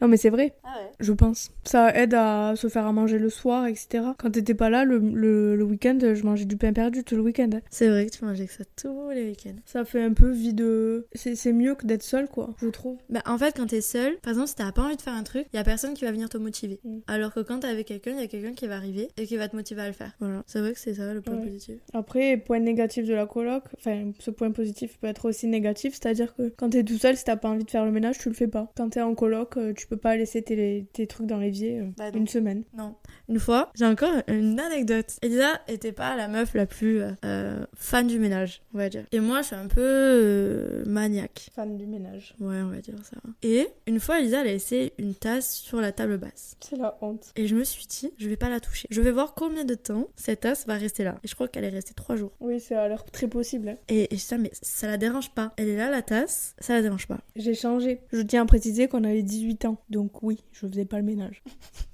Non, 0.00 0.08
mais 0.08 0.16
c'est 0.16 0.30
vrai. 0.30 0.54
Ah 0.64 0.74
ouais. 0.78 0.90
Je 0.98 1.12
pense. 1.12 1.50
Ça 1.64 1.94
aide 1.94 2.14
à 2.14 2.54
se 2.56 2.68
faire 2.68 2.86
à 2.86 2.92
manger 2.92 3.18
le 3.18 3.30
soir, 3.30 3.66
etc. 3.66 4.04
Quand 4.18 4.30
t'étais 4.30 4.54
pas 4.54 4.70
là, 4.70 4.84
le, 4.84 4.98
le, 4.98 5.62
week-end, 5.62 5.98
je 6.00 6.22
mangeais 6.24 6.44
du 6.44 6.56
pain 6.56 6.72
perdu 6.72 7.04
tout 7.04 7.16
le 7.16 7.22
week-end. 7.22 7.50
C'est 7.70 7.88
vrai 7.88 8.06
que 8.06 8.16
tu 8.16 8.24
mangeais 8.24 8.46
que 8.46 8.52
ça 8.52 8.64
tous 8.76 9.10
les 9.10 9.24
week-ends. 9.28 9.56
Ça 9.66 9.84
fait 9.84 10.02
un 10.02 10.12
peu 10.12 10.30
vie 10.30 10.54
de. 10.54 11.06
C'est 11.14 11.52
mieux 11.52 11.74
que 11.74 11.86
d'être 11.86 12.02
seul, 12.02 12.28
quoi, 12.28 12.54
je 12.60 12.68
trouve. 12.68 12.98
Bah, 13.08 13.22
en 13.26 13.38
fait, 13.38 13.56
quand 13.56 13.66
t'es 13.66 13.80
seul, 13.80 14.16
par 14.18 14.32
exemple, 14.32 14.48
si 14.48 14.54
t'as 14.54 14.72
pas 14.72 14.82
envie 14.82 14.96
de 14.96 15.02
faire 15.02 15.14
un 15.14 15.22
truc, 15.22 15.46
y 15.52 15.58
a 15.58 15.64
personne 15.64 15.94
qui 15.94 16.04
va 16.04 16.12
venir 16.12 16.28
te 16.28 16.38
motiver. 16.38 16.80
Mm. 16.84 16.98
Alors 17.06 17.32
que 17.32 17.40
quand 17.40 17.60
t'es 17.60 17.68
avec 17.68 17.86
quelqu'un, 17.86 18.12
y 18.12 18.22
a 18.22 18.26
quelqu'un 18.26 18.52
qui 18.52 18.66
va 18.66 18.76
arriver 18.76 19.08
et 19.16 19.26
qui 19.26 19.36
va 19.36 19.48
te 19.48 19.56
motiver 19.56 19.82
à 19.82 19.86
le 19.86 19.92
faire. 19.92 20.12
Voilà. 20.20 20.42
C'est 20.46 20.60
vrai 20.60 20.72
que 20.72 20.78
c'est 20.78 20.94
ça 20.94 21.12
le 21.12 21.20
point 21.20 21.36
positif. 21.36 21.76
Après, 21.92 22.36
point 22.36 22.58
négatif 22.58 23.06
de 23.06 23.14
la 23.14 23.26
coloc, 23.26 23.64
enfin, 23.78 24.12
ce 24.18 24.30
point 24.30 24.50
positif 24.50 24.98
peut 24.98 25.06
être 25.06 25.28
aussi 25.28 25.46
négatif, 25.46 25.94
c'est-à-dire 25.94 26.34
que 26.34 26.52
quand 26.56 26.70
t'es 26.70 26.84
tout 26.84 26.98
seul, 26.98 27.16
si 27.16 27.24
t'as 27.24 27.36
pas 27.36 27.48
envie 27.48 27.64
de 27.64 27.70
faire 27.70 27.84
le 27.84 27.90
ménage, 27.90 28.18
tu 28.18 28.28
le 28.28 28.34
fais 28.34 28.48
pas. 28.48 28.70
Quand 28.76 28.90
t'es 28.90 29.02
en 29.02 29.14
coloc, 29.14 29.56
euh, 29.56 29.72
tu 29.72 29.86
peux 29.90 29.96
pas 29.96 30.16
laisser 30.16 30.42
tes 30.42 30.86
tes, 30.92 31.06
trucs 31.06 31.26
dans 31.26 31.38
l'évier 31.38 31.80
euh, 31.80 31.90
bah 31.96 32.10
une 32.14 32.28
semaine. 32.28 32.62
Non. 32.76 32.94
Une 33.28 33.40
fois, 33.40 33.70
j'ai 33.74 33.86
encore 33.86 34.12
une 34.28 34.58
anecdote. 34.58 35.18
Elisa 35.20 35.60
était 35.68 35.92
pas 35.92 36.16
la 36.16 36.28
meuf 36.28 36.54
la 36.54 36.66
plus 36.66 37.00
euh, 37.00 37.10
euh, 37.24 37.66
fan 37.74 38.06
du 38.06 38.18
ménage, 38.18 38.62
on 38.72 38.78
va 38.78 38.88
dire. 38.88 39.04
Et 39.10 39.20
moi, 39.20 39.42
je 39.42 39.48
suis 39.48 39.56
un 39.56 39.66
peu 39.66 40.84
maniaque. 40.86 41.50
Fan 41.54 41.76
du 41.76 41.86
ménage. 41.86 42.34
Ouais, 42.40 42.62
on 42.62 42.68
va 42.68 42.80
dire 42.80 42.94
ça. 43.02 43.16
Et 43.42 43.66
une 43.86 43.98
fois, 43.98 44.20
Elisa, 44.20 44.42
elle 44.42 44.48
a 44.48 44.52
laissé 44.52 44.92
une 44.98 45.14
tasse 45.14 45.56
sur 45.56 45.80
la 45.80 45.92
table 45.92 46.18
basse. 46.18 46.56
C'est 46.60 46.76
la 46.76 46.96
honte. 47.00 47.32
Et 47.36 47.46
je 47.46 47.56
me 47.56 47.64
suis 47.64 47.86
dit, 47.86 48.12
je 48.16 48.28
vais 48.28 48.36
pas 48.36 48.48
la 48.48 48.60
toucher. 48.60 48.86
Je 48.90 49.00
vais 49.00 49.10
voir 49.10 49.34
combien 49.34 49.64
de 49.64 49.74
temps 49.74 50.08
cette 50.14 50.40
tasse 50.40 50.66
va 50.66 50.74
rester 50.74 51.02
là. 51.02 51.18
Et 51.24 51.28
je 51.28 51.34
crois 51.34 51.48
qu'elle 51.48 51.64
est 51.64 51.70
restée 51.70 51.94
trois 51.94 52.14
jours. 52.14 52.32
Oui, 52.40 52.60
c'est 52.60 52.76
à 52.76 52.86
l'air 52.86 53.04
très 53.04 53.26
possible. 53.26 53.70
Hein. 53.70 53.76
Et, 53.88 54.14
et 54.14 54.18
ça, 54.18 54.38
mais 54.38 54.50
ça 54.62 54.86
la 54.86 54.98
dérange 54.98 55.30
pas. 55.30 55.52
Elle 55.56 55.68
est 55.68 55.76
là, 55.76 55.90
la 55.90 56.02
tasse, 56.02 56.54
ça 56.60 56.74
la 56.74 56.82
dérange 56.82 57.08
pas. 57.08 57.18
J'ai 57.34 57.54
changé. 57.54 58.00
Je 58.12 58.22
tiens 58.22 58.42
à 58.42 58.46
préciser 58.46 58.86
qu'on 58.86 59.02
avait 59.02 59.22
18 59.22 59.64
ans. 59.64 59.78
Donc 59.88 60.22
oui, 60.22 60.38
je 60.52 60.66
faisais 60.66 60.84
pas 60.84 60.98
le 60.98 61.04
ménage. 61.04 61.42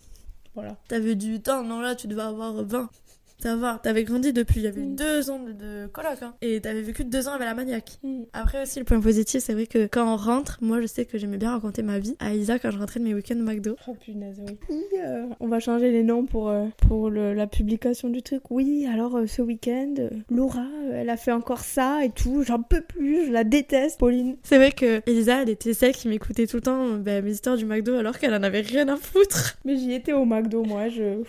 voilà. 0.55 0.77
T'avais 0.89 1.15
du 1.15 1.41
temps, 1.41 1.63
non 1.63 1.81
là 1.81 1.95
tu 1.95 2.07
devais 2.07 2.23
avoir 2.23 2.65
20. 2.65 2.91
Ça 3.39 3.55
va, 3.55 3.79
t'avais 3.83 4.05
grandi 4.05 4.33
depuis, 4.33 4.61
il 4.61 4.65
y 4.65 4.67
avait 4.67 4.81
mm. 4.81 4.97
deux 4.97 5.31
ans 5.31 5.41
de, 5.41 5.87
coloc, 5.89 6.23
hein. 6.23 6.35
et 6.41 6.61
t'avais 6.61 6.81
vécu 6.81 7.05
deux 7.05 7.29
ans 7.29 7.33
avec 7.33 7.47
la 7.47 7.55
maniaque. 7.55 7.99
Mm. 8.03 8.23
Après 8.33 8.63
aussi, 8.63 8.79
le 8.79 8.85
point 8.85 9.01
positif, 9.01 9.43
c'est 9.43 9.53
vrai 9.53 9.67
que 9.67 9.87
quand 9.87 10.11
on 10.11 10.17
rentre, 10.17 10.59
moi 10.63 10.81
je 10.81 10.87
sais 10.87 11.05
que 11.05 11.19
j'aimais 11.19 11.37
bien 11.37 11.53
raconter 11.53 11.83
ma 11.83 11.99
vie 11.99 12.17
à 12.19 12.35
Isa 12.35 12.59
quand 12.59 12.71
je 12.71 12.79
rentrais 12.79 12.99
de 12.99 13.05
mes 13.05 13.15
week-ends 13.15 13.39
au 13.39 13.43
McDo. 13.43 13.77
Oh 13.87 13.95
punaise, 13.95 14.41
oui. 14.47 14.57
Euh, 14.99 15.27
on 15.41 15.49
va 15.49 15.61
changer 15.61 15.91
les 15.93 16.03
noms 16.03 16.25
pour, 16.25 16.49
euh, 16.49 16.67
pour 16.89 17.11
la 17.11 17.47
publication 17.47 18.09
du 18.09 18.23
truc. 18.23 18.51
Oui, 18.51 18.87
alors 18.91 19.17
euh, 19.17 19.27
ce 19.27 19.43
week-end, 19.43 19.95
Laura, 20.31 20.67
elle 20.93 21.11
a 21.11 21.17
fait 21.17 21.33
encore 21.33 21.61
ça 21.61 22.05
et 22.05 22.11
tout, 22.11 22.43
j'en 22.43 22.63
peux 22.63 22.81
plus, 22.81 23.27
je 23.27 23.33
la 23.33 23.45
déteste, 23.45 23.99
Pauline. 23.99 24.37
C'est 24.45 24.57
vrai 24.57 24.73
que 24.73 25.03
Elisa, 25.07 25.43
elle 25.43 25.51
était 25.51 25.75
celle 25.75 25.93
qui 25.93 26.09
m'écoutait 26.09 26.47
tout 26.47 26.57
le 26.57 26.63
temps 26.63 26.95
ben, 26.95 27.23
mes 27.23 27.33
histoires 27.33 27.57
du 27.57 27.67
McDo 27.67 27.95
alors 27.95 28.19
qu'elle 28.19 28.35
en 28.35 28.43
avait 28.43 28.63
rien 28.63 28.89
à 28.89 28.97
foutre. 28.97 29.59
Mais 29.67 29.77
j'y 29.77 29.93
étais 29.93 30.15
au 30.15 30.25
McDo, 30.25 30.65
moi, 30.65 30.89
je 30.89 31.23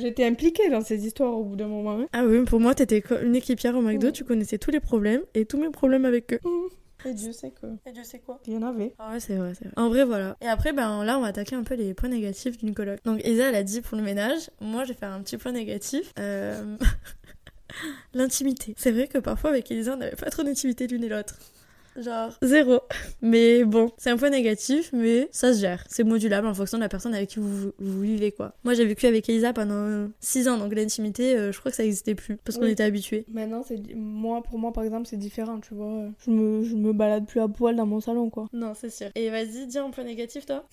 j'étais 0.00 0.24
impliquée 0.24 0.68
dans 0.68 0.80
ces 0.80 1.06
histoires 1.06 1.38
au 1.38 1.51
d'un 1.56 1.68
moment. 1.68 2.00
Hein. 2.00 2.06
Ah 2.12 2.24
oui, 2.24 2.44
pour 2.44 2.60
moi, 2.60 2.74
t'étais 2.74 3.02
une 3.22 3.36
équipière 3.36 3.76
au 3.76 3.82
McDo, 3.82 4.10
tu 4.10 4.24
connaissais 4.24 4.58
tous 4.58 4.70
les 4.70 4.80
problèmes 4.80 5.22
et 5.34 5.44
tous 5.44 5.58
mes 5.58 5.70
problèmes 5.70 6.04
avec 6.04 6.32
eux. 6.34 6.40
Et 7.04 7.14
Dieu 7.14 7.32
sait 7.32 7.50
que. 7.50 7.66
Et 7.86 7.92
Dieu 7.92 8.04
sait 8.04 8.20
quoi 8.20 8.40
Il 8.46 8.52
y 8.52 8.56
en 8.56 8.62
avait. 8.62 8.94
Ah 8.98 9.12
ouais, 9.12 9.20
c'est 9.20 9.36
vrai, 9.36 9.54
c'est 9.54 9.64
vrai. 9.64 9.74
En 9.76 9.88
vrai, 9.88 10.04
voilà. 10.04 10.36
Et 10.40 10.46
après, 10.46 10.72
ben 10.72 11.04
là, 11.04 11.18
on 11.18 11.22
va 11.22 11.28
attaquer 11.28 11.56
un 11.56 11.64
peu 11.64 11.74
les 11.74 11.94
points 11.94 12.08
négatifs 12.08 12.58
d'une 12.58 12.74
coloc. 12.74 13.00
Donc, 13.04 13.20
Isa, 13.26 13.48
elle 13.48 13.54
a 13.54 13.62
dit 13.62 13.80
pour 13.80 13.96
le 13.96 14.04
ménage. 14.04 14.50
Moi, 14.60 14.84
je 14.84 14.90
vais 14.92 14.98
faire 14.98 15.12
un 15.12 15.20
petit 15.22 15.36
point 15.36 15.52
négatif. 15.52 16.12
Euh... 16.18 16.76
L'intimité. 18.14 18.74
C'est 18.76 18.92
vrai 18.92 19.08
que 19.08 19.18
parfois, 19.18 19.50
avec 19.50 19.70
Elisa, 19.70 19.94
on 19.94 19.96
n'avait 19.96 20.16
pas 20.16 20.30
trop 20.30 20.42
d'intimité 20.42 20.86
l'une 20.86 21.02
et 21.04 21.08
l'autre. 21.08 21.36
Genre 21.96 22.32
zéro. 22.42 22.80
Mais 23.20 23.64
bon, 23.64 23.90
c'est 23.98 24.10
un 24.10 24.16
point 24.16 24.30
négatif, 24.30 24.90
mais 24.92 25.28
ça 25.32 25.52
se 25.52 25.60
gère. 25.60 25.84
C'est 25.88 26.04
modulable 26.04 26.46
en 26.46 26.54
fonction 26.54 26.78
de 26.78 26.82
la 26.82 26.88
personne 26.88 27.14
avec 27.14 27.30
qui 27.30 27.40
vous, 27.40 27.72
vivez, 27.78 28.32
quoi. 28.32 28.54
Moi, 28.64 28.74
j'ai 28.74 28.84
vécu 28.84 29.06
avec 29.06 29.28
Elisa 29.28 29.52
pendant 29.52 30.08
6 30.20 30.48
ans, 30.48 30.58
donc 30.58 30.74
l'intimité, 30.74 31.36
euh, 31.36 31.52
je 31.52 31.58
crois 31.58 31.70
que 31.70 31.76
ça 31.76 31.82
n'existait 31.82 32.14
plus, 32.14 32.36
parce 32.38 32.58
qu'on 32.58 32.66
était 32.66 32.82
habitués. 32.82 33.24
Maintenant, 33.32 33.62
c'est 33.66 33.80
moi, 33.94 34.42
pour 34.42 34.58
moi, 34.58 34.72
par 34.72 34.84
exemple, 34.84 35.06
c'est 35.06 35.16
différent, 35.16 35.60
tu 35.60 35.74
vois. 35.74 36.06
Je 36.24 36.30
me, 36.30 36.64
je 36.64 36.74
me 36.74 36.92
balade 36.92 37.26
plus 37.26 37.40
à 37.40 37.48
poil 37.48 37.76
dans 37.76 37.86
mon 37.86 38.00
salon, 38.00 38.30
quoi. 38.30 38.46
Non, 38.52 38.72
c'est 38.74 38.90
sûr. 38.90 39.08
Et 39.14 39.30
vas-y, 39.30 39.66
dis 39.66 39.78
un 39.78 39.90
point 39.90 40.04
négatif, 40.04 40.46
toi 40.46 40.64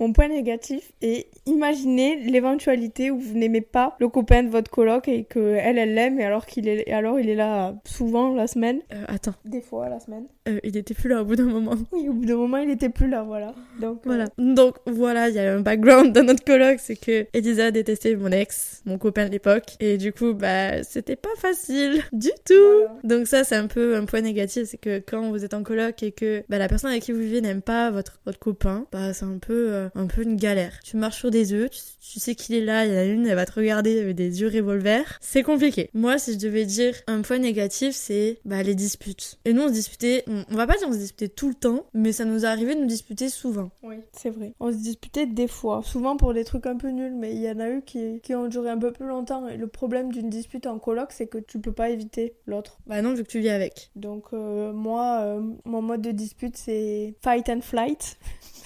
Mon 0.00 0.12
point 0.12 0.28
négatif 0.28 0.92
est 1.02 1.26
imaginez 1.46 2.16
l'éventualité 2.16 3.10
où 3.10 3.18
vous 3.18 3.36
n'aimez 3.36 3.60
pas 3.60 3.96
le 4.00 4.08
copain 4.08 4.42
de 4.42 4.48
votre 4.48 4.70
coloc 4.70 5.08
et 5.08 5.24
que 5.24 5.38
elle 5.56 5.78
elle 5.78 5.94
l'aime 5.94 6.20
et 6.20 6.24
alors 6.24 6.46
qu'il 6.46 6.68
est 6.68 6.90
alors 6.92 7.18
il 7.18 7.28
est 7.28 7.34
là 7.34 7.74
souvent 7.84 8.34
la 8.34 8.46
semaine. 8.46 8.80
Euh, 8.92 9.04
attends, 9.08 9.34
Des 9.44 9.60
fois 9.60 9.88
la 9.88 9.98
semaine. 10.00 10.26
euh, 10.48 10.60
il 10.62 10.76
était 10.76 10.94
plus 10.94 11.08
là 11.08 11.22
au 11.22 11.24
bout 11.24 11.36
d'un 11.36 11.44
moment. 11.44 11.74
Oui, 11.92 12.08
au 12.08 12.12
bout 12.12 12.24
d'un 12.26 12.36
moment 12.36 12.58
il 12.58 12.70
était 12.70 12.88
plus 12.90 13.08
là, 13.08 13.22
voilà. 13.22 13.54
Donc 13.80 13.98
euh, 13.98 14.00
Voilà. 14.04 14.26
Donc 14.38 14.76
voilà, 14.86 15.28
il 15.28 15.34
y 15.34 15.38
a 15.40 15.52
un 15.52 15.60
background 15.60 16.12
dans 16.14 16.22
notre 16.24 16.44
coloc, 16.44 16.78
c'est 16.80 16.96
que 16.96 17.26
Elisa 17.32 17.70
détestait 17.70 18.14
mon 18.14 18.30
ex, 18.30 18.82
mon 18.86 18.98
copain 18.98 19.26
de 19.26 19.30
l'époque, 19.32 19.76
et 19.80 19.96
du 19.98 20.12
coup, 20.12 20.32
bah, 20.34 20.82
c'était 20.84 21.16
pas 21.16 21.34
facile 21.38 22.02
du 22.12 22.30
tout. 22.44 22.54
Voilà. 22.54 22.94
Donc 23.04 23.26
ça, 23.26 23.44
c'est 23.44 23.56
un 23.56 23.66
peu 23.66 23.96
un 23.96 24.04
point 24.04 24.20
négatif, 24.20 24.64
c'est 24.66 24.78
que 24.78 24.98
quand 25.00 25.30
vous 25.30 25.44
êtes 25.44 25.54
en 25.54 25.62
coloc 25.62 26.02
et 26.02 26.12
que 26.12 26.44
bah, 26.48 26.58
la 26.58 26.68
personne 26.68 26.90
avec 26.90 27.02
qui 27.02 27.12
vous 27.12 27.20
vivez 27.20 27.40
n'aime 27.40 27.62
pas 27.62 27.90
votre, 27.90 28.20
votre 28.24 28.38
copain, 28.38 28.86
bah, 28.92 29.12
c'est 29.12 29.24
un 29.24 29.38
peu, 29.38 29.72
euh, 29.72 29.87
un 29.94 30.06
peu 30.06 30.22
une 30.22 30.36
galère. 30.36 30.78
Tu 30.82 30.96
marches 30.96 31.18
sur 31.18 31.30
des 31.30 31.52
œufs, 31.52 31.70
tu, 31.70 31.80
tu 32.12 32.20
sais 32.20 32.34
qu'il 32.34 32.54
est 32.54 32.64
là, 32.64 32.86
il 32.86 32.92
y 32.92 32.94
en 32.94 32.98
a 32.98 33.04
une, 33.04 33.26
elle 33.26 33.34
va 33.34 33.46
te 33.46 33.52
regarder 33.52 34.00
avec 34.00 34.16
des 34.16 34.40
yeux 34.40 34.48
revolver. 34.48 35.18
C'est 35.20 35.42
compliqué. 35.42 35.90
Moi, 35.94 36.18
si 36.18 36.34
je 36.34 36.38
devais 36.38 36.64
dire 36.64 36.94
un 37.06 37.22
point 37.22 37.38
négatif, 37.38 37.94
c'est 37.94 38.38
bah, 38.44 38.62
les 38.62 38.74
disputes. 38.74 39.38
Et 39.44 39.52
nous, 39.52 39.62
on 39.62 39.68
se 39.68 39.72
disputait, 39.72 40.24
on, 40.26 40.44
on 40.50 40.56
va 40.56 40.66
pas 40.66 40.76
dire 40.76 40.88
on 40.88 40.92
se 40.92 40.98
disputait 40.98 41.28
tout 41.28 41.48
le 41.48 41.54
temps, 41.54 41.86
mais 41.94 42.12
ça 42.12 42.24
nous 42.24 42.44
est 42.44 42.48
arrivé 42.48 42.74
de 42.74 42.80
nous 42.80 42.86
disputer 42.86 43.28
souvent. 43.28 43.70
Oui, 43.82 43.96
c'est 44.12 44.30
vrai. 44.30 44.54
On 44.60 44.72
se 44.72 44.76
disputait 44.76 45.26
des 45.26 45.48
fois, 45.48 45.82
souvent 45.84 46.16
pour 46.16 46.34
des 46.34 46.44
trucs 46.44 46.66
un 46.66 46.76
peu 46.76 46.88
nuls, 46.88 47.14
mais 47.14 47.34
il 47.34 47.42
y 47.42 47.50
en 47.50 47.60
a 47.60 47.68
eu 47.68 47.82
qui, 47.82 48.20
qui 48.22 48.34
ont 48.34 48.48
duré 48.48 48.70
un 48.70 48.78
peu 48.78 48.92
plus 48.92 49.06
longtemps. 49.06 49.48
Et 49.48 49.56
le 49.56 49.66
problème 49.66 50.12
d'une 50.12 50.30
dispute 50.30 50.66
en 50.66 50.78
coloc, 50.78 51.12
c'est 51.12 51.26
que 51.26 51.38
tu 51.38 51.58
peux 51.60 51.72
pas 51.72 51.90
éviter 51.90 52.34
l'autre. 52.46 52.78
Bah 52.86 53.02
non, 53.02 53.14
vu 53.14 53.22
que 53.22 53.28
tu 53.28 53.40
vis 53.40 53.50
avec. 53.50 53.90
Donc 53.96 54.26
euh, 54.32 54.72
moi, 54.72 55.20
euh, 55.22 55.40
mon 55.64 55.82
mode 55.82 56.02
de 56.02 56.10
dispute, 56.10 56.56
c'est 56.56 57.14
fight 57.22 57.48
and 57.48 57.60
flight. 57.60 58.18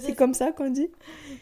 C'est 0.00 0.14
comme 0.14 0.34
ça 0.34 0.52
qu'on 0.52 0.70
dit. 0.70 0.88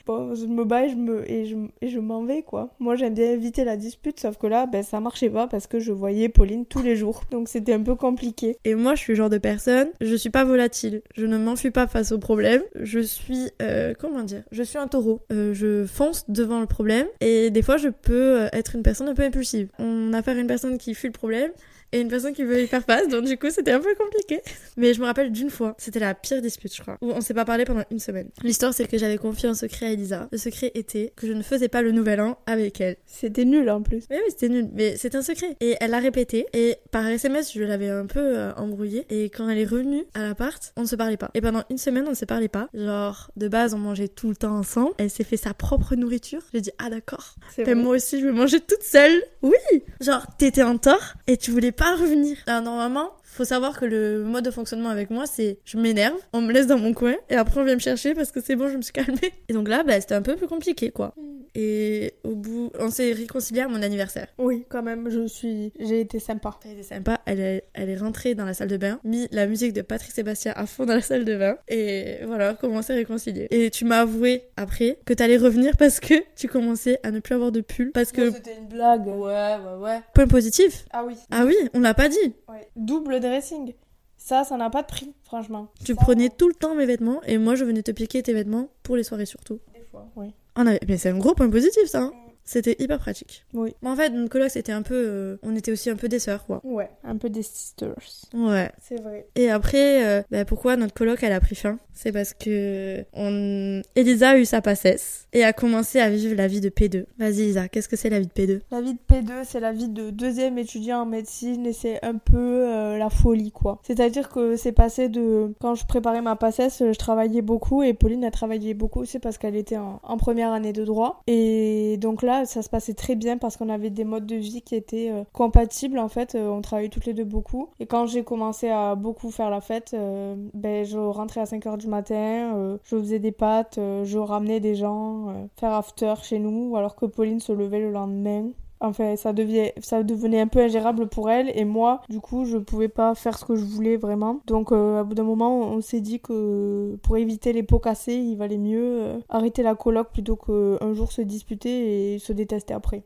Bon, 0.06 0.34
je 0.34 0.46
me 0.46 0.64
bats 0.64 0.84
et 0.84 0.90
je 0.90 0.96
me 0.96 1.30
et 1.30 1.46
je, 1.46 1.56
et 1.80 1.88
je 1.88 1.98
m'en 1.98 2.24
vais 2.24 2.42
quoi. 2.42 2.74
Moi 2.78 2.96
j'aime 2.96 3.14
bien 3.14 3.32
éviter 3.32 3.64
la 3.64 3.76
dispute, 3.76 4.20
sauf 4.20 4.36
que 4.38 4.46
là, 4.46 4.66
ben 4.66 4.82
ça 4.82 5.00
marchait 5.00 5.30
pas 5.30 5.46
parce 5.46 5.66
que 5.66 5.80
je 5.80 5.92
voyais 5.92 6.28
Pauline 6.28 6.66
tous 6.66 6.82
les 6.82 6.96
jours, 6.96 7.22
donc 7.30 7.48
c'était 7.48 7.72
un 7.72 7.82
peu 7.82 7.94
compliqué. 7.94 8.56
Et 8.64 8.74
moi, 8.74 8.94
je 8.94 9.00
suis 9.00 9.12
le 9.12 9.16
genre 9.16 9.30
de 9.30 9.38
personne, 9.38 9.88
je 10.00 10.14
suis 10.14 10.30
pas 10.30 10.44
volatile. 10.44 11.02
Je 11.16 11.26
ne 11.26 11.38
m'enfuis 11.38 11.70
pas 11.70 11.86
face 11.86 12.12
au 12.12 12.18
problème. 12.18 12.62
Je 12.74 13.00
suis, 13.00 13.50
euh, 13.62 13.94
comment 13.98 14.22
dire, 14.22 14.42
je 14.50 14.62
suis 14.62 14.78
un 14.78 14.88
taureau. 14.88 15.20
Euh, 15.32 15.54
je 15.54 15.84
fonce 15.86 16.28
devant 16.28 16.60
le 16.60 16.66
problème. 16.66 17.06
Et 17.20 17.50
des 17.50 17.62
fois, 17.62 17.76
je 17.76 17.88
peux 17.88 18.42
euh, 18.42 18.48
être 18.52 18.74
une 18.74 18.82
personne 18.82 19.08
un 19.08 19.14
peu 19.14 19.22
impulsive. 19.22 19.68
On 19.78 20.12
a 20.12 20.18
affaire 20.18 20.36
à 20.36 20.40
une 20.40 20.46
personne 20.46 20.78
qui 20.78 20.94
fuit 20.94 21.08
le 21.08 21.12
problème. 21.12 21.50
Et 21.92 22.00
une 22.00 22.08
personne 22.08 22.34
qui 22.34 22.44
veut 22.44 22.62
y 22.62 22.66
faire 22.66 22.84
face, 22.84 23.08
donc 23.08 23.24
du 23.24 23.38
coup 23.38 23.50
c'était 23.50 23.72
un 23.72 23.80
peu 23.80 23.94
compliqué. 23.94 24.40
Mais 24.76 24.94
je 24.94 25.00
me 25.00 25.06
rappelle 25.06 25.32
d'une 25.32 25.50
fois, 25.50 25.74
c'était 25.78 26.00
la 26.00 26.14
pire 26.14 26.42
dispute 26.42 26.74
je 26.74 26.82
crois, 26.82 26.98
où 27.00 27.10
on 27.10 27.20
s'est 27.20 27.34
pas 27.34 27.44
parlé 27.44 27.64
pendant 27.64 27.84
une 27.90 27.98
semaine. 27.98 28.28
L'histoire 28.42 28.74
c'est 28.74 28.86
que 28.86 28.98
j'avais 28.98 29.18
confié 29.18 29.48
un 29.48 29.54
secret 29.54 29.86
à 29.86 29.92
Elisa. 29.92 30.28
Le 30.30 30.38
secret 30.38 30.70
était 30.74 31.12
que 31.16 31.26
je 31.26 31.32
ne 31.32 31.42
faisais 31.42 31.68
pas 31.68 31.82
le 31.82 31.92
nouvel 31.92 32.20
an 32.20 32.38
avec 32.46 32.80
elle. 32.80 32.96
C'était 33.06 33.44
nul 33.44 33.68
en 33.70 33.82
plus. 33.82 34.04
Mais 34.10 34.16
oui, 34.16 34.30
c'était 34.30 34.48
nul. 34.48 34.68
Mais 34.72 34.96
c'était 34.96 35.16
un 35.16 35.22
secret. 35.22 35.56
Et 35.60 35.76
elle 35.80 35.90
l'a 35.90 35.98
répété. 35.98 36.46
Et 36.52 36.76
par 36.90 37.06
SMS, 37.06 37.52
je 37.52 37.62
l'avais 37.62 37.88
un 37.88 38.06
peu 38.06 38.20
euh, 38.20 38.52
embrouillée. 38.54 39.06
Et 39.10 39.24
quand 39.30 39.48
elle 39.48 39.58
est 39.58 39.64
revenue 39.64 40.04
à 40.14 40.22
l'appart, 40.22 40.72
on 40.76 40.82
ne 40.82 40.86
se 40.86 40.96
parlait 40.96 41.16
pas. 41.16 41.30
Et 41.34 41.40
pendant 41.40 41.62
une 41.70 41.78
semaine, 41.78 42.04
on 42.06 42.10
ne 42.10 42.14
se 42.14 42.24
parlait 42.24 42.48
pas. 42.48 42.68
Genre, 42.74 43.30
de 43.36 43.48
base, 43.48 43.74
on 43.74 43.78
mangeait 43.78 44.08
tout 44.08 44.28
le 44.28 44.36
temps 44.36 44.56
ensemble. 44.56 44.92
Elle 44.98 45.10
s'est 45.10 45.24
fait 45.24 45.36
sa 45.36 45.54
propre 45.54 45.94
nourriture. 45.94 46.42
J'ai 46.52 46.60
dit, 46.60 46.70
ah 46.78 46.90
d'accord. 46.90 47.34
C'est 47.54 47.64
Ben, 47.64 47.78
moi 47.78 47.96
aussi, 47.96 48.20
je 48.20 48.26
veux 48.26 48.32
manger 48.32 48.60
toute 48.60 48.82
seule. 48.82 49.22
Oui. 49.42 49.54
Genre, 50.00 50.26
t'étais 50.38 50.62
en 50.62 50.78
tort 50.78 51.14
et 51.26 51.36
tu 51.36 51.50
voulais 51.50 51.72
pas 51.78 51.94
revenir. 51.96 52.36
Alors, 52.46 52.62
normalement, 52.62 53.12
faut 53.22 53.44
savoir 53.44 53.78
que 53.78 53.84
le 53.84 54.24
mode 54.24 54.44
de 54.44 54.50
fonctionnement 54.50 54.90
avec 54.90 55.10
moi, 55.10 55.26
c'est 55.26 55.58
je 55.64 55.78
m'énerve, 55.78 56.18
on 56.32 56.40
me 56.40 56.52
laisse 56.52 56.66
dans 56.66 56.78
mon 56.78 56.92
coin 56.92 57.14
et 57.30 57.36
après 57.36 57.60
on 57.60 57.64
vient 57.64 57.76
me 57.76 57.80
chercher 57.80 58.14
parce 58.14 58.32
que 58.32 58.40
c'est 58.40 58.56
bon, 58.56 58.68
je 58.68 58.76
me 58.76 58.82
suis 58.82 58.92
calmée. 58.92 59.32
Et 59.48 59.52
donc 59.52 59.68
là, 59.68 59.84
bah, 59.84 60.00
c'était 60.00 60.14
un 60.14 60.22
peu 60.22 60.36
plus 60.36 60.48
compliqué, 60.48 60.90
quoi. 60.90 61.14
Et 61.54 62.14
au 62.24 62.34
bout, 62.34 62.70
on 62.78 62.90
s'est 62.90 63.12
réconcilié 63.12 63.62
à 63.62 63.68
mon 63.68 63.82
anniversaire. 63.82 64.28
Oui, 64.38 64.64
quand 64.68 64.82
même, 64.82 65.08
je 65.10 65.26
suis 65.26 65.72
j'ai 65.78 66.00
été 66.00 66.18
sympa. 66.18 66.58
Été 66.64 66.82
sympa. 66.82 67.20
Elle 67.26 67.40
est, 67.40 67.64
elle 67.74 67.90
est 67.90 67.96
rentrée 67.96 68.34
dans 68.34 68.44
la 68.44 68.54
salle 68.54 68.68
de 68.68 68.76
bain, 68.76 69.00
mis 69.04 69.28
la 69.32 69.46
musique 69.46 69.72
de 69.72 69.82
Patrick 69.82 70.12
Sébastien 70.12 70.52
à 70.56 70.66
fond 70.66 70.86
dans 70.86 70.94
la 70.94 71.00
salle 71.00 71.24
de 71.24 71.36
bain, 71.36 71.56
et 71.68 72.18
voilà, 72.26 72.54
commencé 72.54 72.92
à 72.92 72.96
réconcilier. 72.96 73.48
Et 73.50 73.70
tu 73.70 73.84
m'as 73.84 74.00
avoué 74.00 74.44
après 74.56 74.98
que 75.04 75.14
t'allais 75.14 75.36
revenir 75.36 75.76
parce 75.76 76.00
que 76.00 76.14
tu 76.36 76.48
commençais 76.48 77.00
à 77.02 77.10
ne 77.10 77.20
plus 77.20 77.34
avoir 77.34 77.52
de 77.52 77.60
pull. 77.60 77.90
Parce 77.92 78.12
que. 78.12 78.30
c'était 78.30 78.56
une 78.56 78.68
blague. 78.68 79.06
Ouais, 79.06 79.56
ouais, 79.56 79.78
ouais. 79.80 80.00
Point 80.14 80.26
positif. 80.26 80.86
Ah 80.90 81.04
oui. 81.06 81.14
Ah 81.30 81.44
oui, 81.44 81.56
on 81.74 81.80
l'a 81.80 81.94
pas 81.94 82.08
dit. 82.08 82.34
Ouais. 82.48 82.68
Double 82.76 83.20
dressing. 83.20 83.74
Ça, 84.16 84.44
ça 84.44 84.56
n'a 84.56 84.68
pas 84.68 84.82
de 84.82 84.88
prix, 84.88 85.14
franchement. 85.24 85.68
Tu 85.84 85.94
Ça, 85.94 86.00
prenais 86.02 86.28
tout 86.28 86.48
le 86.48 86.54
temps 86.54 86.74
mes 86.74 86.86
vêtements, 86.86 87.22
et 87.24 87.38
moi 87.38 87.54
je 87.54 87.64
venais 87.64 87.82
te 87.82 87.92
piquer 87.92 88.22
tes 88.22 88.34
vêtements 88.34 88.68
pour 88.82 88.96
les 88.96 89.04
soirées 89.04 89.26
surtout. 89.26 89.60
Des 89.72 89.84
fois, 89.90 90.06
oui. 90.16 90.34
Avait... 90.66 90.80
Mais 90.88 90.98
c'est 90.98 91.10
un 91.10 91.18
gros 91.18 91.34
point 91.34 91.48
positif 91.50 91.86
ça. 91.86 92.02
hein. 92.02 92.12
C'était 92.50 92.76
hyper 92.78 92.98
pratique. 92.98 93.44
Oui. 93.52 93.74
Mais 93.82 93.90
en 93.90 93.96
fait, 93.96 94.08
notre 94.08 94.30
coloc 94.30 94.48
c'était 94.48 94.72
un 94.72 94.80
peu. 94.80 94.94
euh, 94.96 95.36
On 95.42 95.54
était 95.54 95.70
aussi 95.70 95.90
un 95.90 95.96
peu 95.96 96.08
des 96.08 96.18
sœurs 96.18 96.46
quoi. 96.46 96.62
Ouais, 96.64 96.88
un 97.04 97.18
peu 97.18 97.28
des 97.28 97.42
sisters. 97.42 97.94
Ouais. 98.32 98.70
C'est 98.80 98.98
vrai. 99.02 99.26
Et 99.36 99.50
après, 99.50 100.06
euh, 100.06 100.22
bah, 100.30 100.46
pourquoi 100.46 100.76
notre 100.76 100.94
coloc 100.94 101.22
elle 101.22 101.32
a 101.32 101.40
pris 101.40 101.54
fin? 101.56 101.78
C'est 101.92 102.10
parce 102.12 102.32
que 102.32 103.04
on... 103.12 103.82
Elisa 103.96 104.30
a 104.30 104.38
eu 104.38 104.44
sa 104.46 104.62
passesse 104.62 105.26
et 105.32 105.44
a 105.44 105.52
commencé 105.52 105.98
à 106.00 106.08
vivre 106.08 106.36
la 106.36 106.46
vie 106.46 106.60
de 106.62 106.70
P2. 106.70 107.04
Vas-y 107.18 107.42
Elisa, 107.42 107.68
qu'est-ce 107.68 107.88
que 107.88 107.96
c'est 107.96 108.08
la 108.08 108.20
vie 108.20 108.28
de 108.28 108.32
P2 108.32 108.60
La 108.70 108.80
vie 108.80 108.94
de 108.94 108.98
P2, 109.14 109.32
c'est 109.44 109.60
la 109.60 109.72
vie 109.72 109.88
de 109.88 110.08
deuxième 110.10 110.56
étudiant 110.58 111.00
en 111.00 111.06
médecine 111.06 111.66
et 111.66 111.72
c'est 111.74 112.02
un 112.04 112.14
peu 112.14 112.38
euh, 112.38 112.96
la 112.96 113.10
folie, 113.10 113.50
quoi. 113.50 113.80
C'est-à-dire 113.82 114.28
que 114.30 114.56
c'est 114.56 114.72
passé 114.72 115.08
de... 115.08 115.52
Quand 115.60 115.74
je 115.74 115.84
préparais 115.86 116.22
ma 116.22 116.36
passesse, 116.36 116.78
je 116.78 116.96
travaillais 116.98 117.42
beaucoup 117.42 117.82
et 117.82 117.92
Pauline 117.94 118.24
a 118.24 118.30
travaillé 118.30 118.72
beaucoup 118.74 119.00
aussi 119.00 119.18
parce 119.18 119.36
qu'elle 119.36 119.56
était 119.56 119.76
en, 119.76 120.00
en 120.02 120.16
première 120.16 120.52
année 120.52 120.72
de 120.72 120.84
droit. 120.84 121.20
Et 121.26 121.96
donc 121.98 122.22
là, 122.22 122.37
ça 122.44 122.62
se 122.62 122.68
passait 122.68 122.94
très 122.94 123.14
bien 123.14 123.38
parce 123.38 123.56
qu'on 123.56 123.68
avait 123.68 123.90
des 123.90 124.04
modes 124.04 124.26
de 124.26 124.36
vie 124.36 124.62
qui 124.62 124.74
étaient 124.74 125.10
euh, 125.10 125.24
compatibles, 125.32 125.98
en 125.98 126.08
fait. 126.08 126.34
Euh, 126.34 126.48
on 126.48 126.60
travaillait 126.62 126.88
toutes 126.88 127.06
les 127.06 127.14
deux 127.14 127.24
beaucoup. 127.24 127.68
Et 127.80 127.86
quand 127.86 128.06
j'ai 128.06 128.24
commencé 128.24 128.68
à 128.68 128.94
beaucoup 128.94 129.30
faire 129.30 129.50
la 129.50 129.60
fête, 129.60 129.92
euh, 129.94 130.34
ben, 130.54 130.84
je 130.84 130.98
rentrais 130.98 131.40
à 131.40 131.44
5h 131.44 131.78
du 131.78 131.88
matin, 131.88 132.78
je 132.84 132.96
faisais 132.96 133.18
des 133.18 133.32
pâtes, 133.32 133.78
je 133.78 134.18
ramenais 134.18 134.60
des 134.60 134.74
gens 134.74 135.48
faire 135.58 135.72
after 135.72 136.14
chez 136.22 136.38
nous, 136.38 136.76
alors 136.76 136.96
que 136.96 137.06
Pauline 137.06 137.40
se 137.40 137.52
levait 137.52 137.80
le 137.80 137.90
lendemain. 137.90 138.50
Enfin, 138.80 139.16
ça, 139.16 139.32
devenait, 139.32 139.74
ça 139.80 140.02
devenait 140.02 140.40
un 140.40 140.46
peu 140.46 140.60
ingérable 140.60 141.08
pour 141.08 141.30
elle 141.30 141.50
et 141.58 141.64
moi, 141.64 142.02
du 142.08 142.20
coup, 142.20 142.44
je 142.44 142.58
pouvais 142.58 142.88
pas 142.88 143.14
faire 143.14 143.38
ce 143.38 143.44
que 143.44 143.56
je 143.56 143.64
voulais 143.64 143.96
vraiment. 143.96 144.40
Donc, 144.46 144.72
euh, 144.72 145.00
à 145.00 145.04
bout 145.04 145.14
d'un 145.14 145.24
moment, 145.24 145.60
on 145.60 145.80
s'est 145.80 146.00
dit 146.00 146.20
que 146.20 146.96
pour 147.02 147.16
éviter 147.16 147.52
les 147.52 147.62
pots 147.62 147.80
cassés, 147.80 148.14
il 148.14 148.36
valait 148.36 148.58
mieux 148.58 149.02
euh, 149.02 149.18
arrêter 149.28 149.62
la 149.62 149.74
coloc 149.74 150.10
plutôt 150.12 150.36
qu'un 150.36 150.94
jour 150.94 151.12
se 151.12 151.22
disputer 151.22 152.14
et 152.14 152.18
se 152.18 152.32
détester 152.32 152.74
après. 152.74 153.02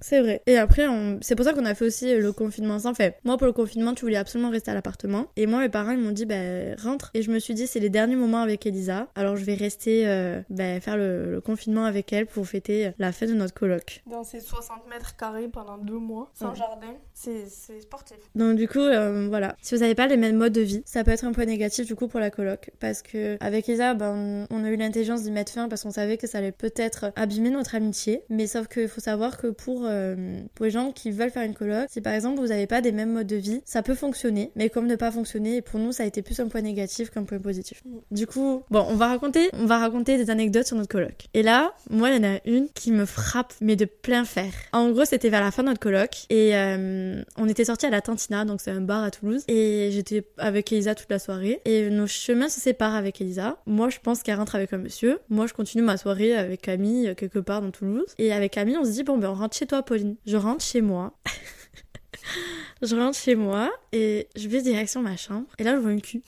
C'est 0.00 0.20
vrai. 0.20 0.42
Et 0.46 0.58
après, 0.58 0.86
on... 0.88 1.18
c'est 1.22 1.34
pour 1.36 1.44
ça 1.44 1.52
qu'on 1.52 1.64
a 1.64 1.74
fait 1.74 1.84
aussi 1.86 2.14
le 2.16 2.32
confinement 2.32 2.74
ensemble. 2.74 2.96
Enfin, 3.00 3.10
moi 3.24 3.36
pour 3.38 3.46
le 3.46 3.52
confinement, 3.52 3.94
tu 3.94 4.02
voulais 4.04 4.16
absolument 4.16 4.50
rester 4.50 4.70
à 4.70 4.74
l'appartement. 4.74 5.26
Et 5.36 5.46
moi, 5.46 5.60
mes 5.60 5.68
parents, 5.68 5.92
ils 5.92 5.98
m'ont 5.98 6.12
dit, 6.12 6.26
bah 6.26 6.34
rentre. 6.82 7.10
Et 7.14 7.22
je 7.22 7.30
me 7.30 7.38
suis 7.38 7.54
dit, 7.54 7.66
c'est 7.66 7.80
les 7.80 7.88
derniers 7.88 8.16
moments 8.16 8.40
avec 8.42 8.66
Elisa. 8.66 9.08
Alors 9.14 9.36
je 9.36 9.44
vais 9.44 9.54
rester, 9.54 10.06
euh, 10.06 10.40
bah, 10.50 10.80
faire 10.80 10.96
le, 10.96 11.30
le 11.32 11.40
confinement 11.40 11.84
avec 11.84 12.12
elle 12.12 12.26
pour 12.26 12.46
fêter 12.46 12.92
la 12.98 13.12
fête 13.12 13.30
de 13.30 13.34
notre 13.34 13.54
coloc. 13.54 14.02
Dans 14.10 14.22
ces 14.24 14.40
60 14.40 14.88
mètres 14.90 15.16
carrés 15.16 15.48
pendant 15.48 15.78
deux 15.78 15.98
mois, 15.98 16.30
sans 16.34 16.50
Ouais. 16.50 16.56
jardin, 16.56 16.94
c'est 17.14 17.46
sportif. 17.80 18.18
Donc 18.34 18.56
du 18.56 18.68
coup, 18.68 18.78
euh, 18.80 19.26
voilà. 19.28 19.56
Si 19.62 19.74
vous 19.74 19.80
n'avez 19.80 19.94
pas 19.94 20.06
les 20.06 20.16
mêmes 20.16 20.36
modes 20.36 20.52
de 20.52 20.60
vie, 20.60 20.82
ça 20.84 21.02
peut 21.04 21.10
être 21.10 21.24
un 21.24 21.32
point 21.32 21.44
négatif 21.46 21.86
du 21.86 21.94
coup 21.96 22.06
pour 22.08 22.20
la 22.20 22.30
coloc. 22.30 22.70
Parce 22.80 23.02
que 23.02 23.36
avec 23.40 23.66
Isa, 23.68 23.94
ben, 23.94 24.46
on, 24.50 24.56
on 24.56 24.64
a 24.64 24.68
eu 24.70 24.76
l'intelligence 24.76 25.22
d'y 25.22 25.30
mettre 25.30 25.52
fin 25.52 25.68
parce 25.68 25.82
qu'on 25.82 25.90
savait 25.90 26.16
que 26.18 26.26
ça 26.26 26.38
allait 26.38 26.52
peut-être 26.52 27.12
abîmer 27.16 27.50
notre 27.50 27.74
amitié. 27.74 28.22
Mais 28.28 28.46
sauf 28.46 28.68
qu'il 28.68 28.88
faut 28.88 29.00
savoir 29.00 29.38
que 29.38 29.46
pour, 29.48 29.85
euh, 29.86 30.40
pour 30.54 30.64
les 30.64 30.70
gens 30.70 30.92
qui 30.92 31.10
veulent 31.10 31.30
faire 31.30 31.44
une 31.44 31.54
coloc, 31.54 31.86
si 31.88 32.00
par 32.00 32.12
exemple 32.12 32.40
vous 32.40 32.48
n'avez 32.48 32.66
pas 32.66 32.80
des 32.80 32.92
mêmes 32.92 33.12
modes 33.12 33.26
de 33.26 33.36
vie, 33.36 33.60
ça 33.64 33.82
peut 33.82 33.94
fonctionner. 33.94 34.50
Mais 34.56 34.70
comme 34.70 34.86
ne 34.86 34.96
pas 34.96 35.10
fonctionner, 35.10 35.62
pour 35.62 35.80
nous, 35.80 35.92
ça 35.92 36.02
a 36.02 36.06
été 36.06 36.22
plus 36.22 36.38
un 36.40 36.48
point 36.48 36.62
négatif 36.62 37.10
qu'un 37.10 37.24
point 37.24 37.38
positif. 37.38 37.82
Du 38.10 38.26
coup, 38.26 38.62
bon, 38.70 38.86
on 38.88 38.94
va 38.94 39.08
raconter, 39.08 39.48
on 39.52 39.66
va 39.66 39.78
raconter 39.78 40.16
des 40.16 40.30
anecdotes 40.30 40.66
sur 40.66 40.76
notre 40.76 40.88
coloc. 40.88 41.26
Et 41.34 41.42
là, 41.42 41.74
moi, 41.90 42.10
il 42.10 42.16
y 42.16 42.26
en 42.26 42.34
a 42.34 42.38
une 42.44 42.68
qui 42.70 42.92
me 42.92 43.04
frappe, 43.04 43.54
mais 43.60 43.76
de 43.76 43.84
plein 43.84 44.24
fer. 44.24 44.52
En 44.72 44.90
gros, 44.90 45.04
c'était 45.04 45.28
vers 45.28 45.40
la 45.40 45.50
fin 45.50 45.62
de 45.62 45.68
notre 45.68 45.80
coloc 45.80 46.26
et 46.30 46.56
euh, 46.56 47.22
on 47.36 47.48
était 47.48 47.64
sortis 47.64 47.86
à 47.86 47.90
la 47.90 48.00
Tantina, 48.00 48.44
donc 48.44 48.60
c'est 48.60 48.70
un 48.70 48.80
bar 48.80 49.02
à 49.02 49.10
Toulouse, 49.10 49.44
et 49.48 49.90
j'étais 49.92 50.26
avec 50.38 50.72
Elisa 50.72 50.94
toute 50.94 51.10
la 51.10 51.18
soirée. 51.18 51.60
Et 51.64 51.88
nos 51.90 52.06
chemins 52.06 52.48
se 52.48 52.60
séparent 52.60 52.94
avec 52.94 53.20
Elisa. 53.20 53.58
Moi, 53.66 53.88
je 53.90 53.98
pense 54.02 54.22
qu'elle 54.22 54.36
rentre 54.36 54.54
avec 54.54 54.72
un 54.72 54.78
monsieur. 54.78 55.18
Moi, 55.28 55.46
je 55.46 55.54
continue 55.54 55.82
ma 55.82 55.96
soirée 55.96 56.36
avec 56.36 56.62
Camille 56.62 57.08
euh, 57.08 57.14
quelque 57.14 57.38
part 57.38 57.62
dans 57.62 57.70
Toulouse. 57.70 58.06
Et 58.18 58.32
avec 58.32 58.52
Camille, 58.52 58.76
on 58.78 58.84
se 58.84 58.90
dit 58.90 59.02
bon, 59.04 59.18
ben 59.18 59.30
on 59.30 59.34
rentre 59.34 59.56
chez 59.56 59.66
toi, 59.66 59.75
Pauline. 59.82 60.16
Je 60.26 60.36
rentre 60.36 60.62
chez 60.64 60.80
moi. 60.80 61.12
je 62.82 62.96
rentre 62.96 63.18
chez 63.18 63.34
moi 63.34 63.70
et 63.92 64.28
je 64.36 64.48
vais 64.48 64.62
direction 64.62 65.02
ma 65.02 65.16
chambre. 65.16 65.46
Et 65.58 65.64
là, 65.64 65.76
je 65.76 65.80
vois 65.80 65.92
une 65.92 66.02
cul. 66.02 66.22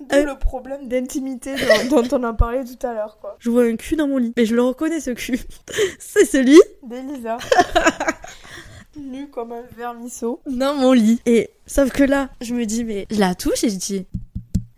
D'où 0.00 0.16
le 0.24 0.38
problème 0.38 0.88
d'intimité 0.88 1.54
dont, 1.90 2.02
dont 2.02 2.18
on 2.18 2.22
a 2.24 2.32
parlé 2.32 2.64
tout 2.64 2.86
à 2.86 2.92
l'heure, 2.94 3.18
quoi. 3.20 3.36
Je 3.38 3.50
vois 3.50 3.64
un 3.64 3.76
cul 3.76 3.96
dans 3.96 4.08
mon 4.08 4.18
lit. 4.18 4.32
Et 4.36 4.44
je 4.46 4.54
le 4.54 4.62
reconnais, 4.62 5.00
ce 5.00 5.10
cul. 5.10 5.38
c'est 5.98 6.24
celui 6.24 6.60
D'Elisa. 6.82 7.38
nu 8.96 9.28
comme 9.28 9.52
un 9.52 9.62
vermisseau. 9.76 10.40
dans 10.46 10.74
mon 10.74 10.92
lit. 10.92 11.20
Et 11.26 11.50
sauf 11.66 11.90
que 11.90 12.02
là, 12.02 12.30
je 12.40 12.54
me 12.54 12.64
dis, 12.66 12.84
mais 12.84 13.06
je 13.10 13.20
la 13.20 13.34
touche 13.34 13.64
et 13.64 13.70
je 13.70 13.76
dis, 13.76 14.06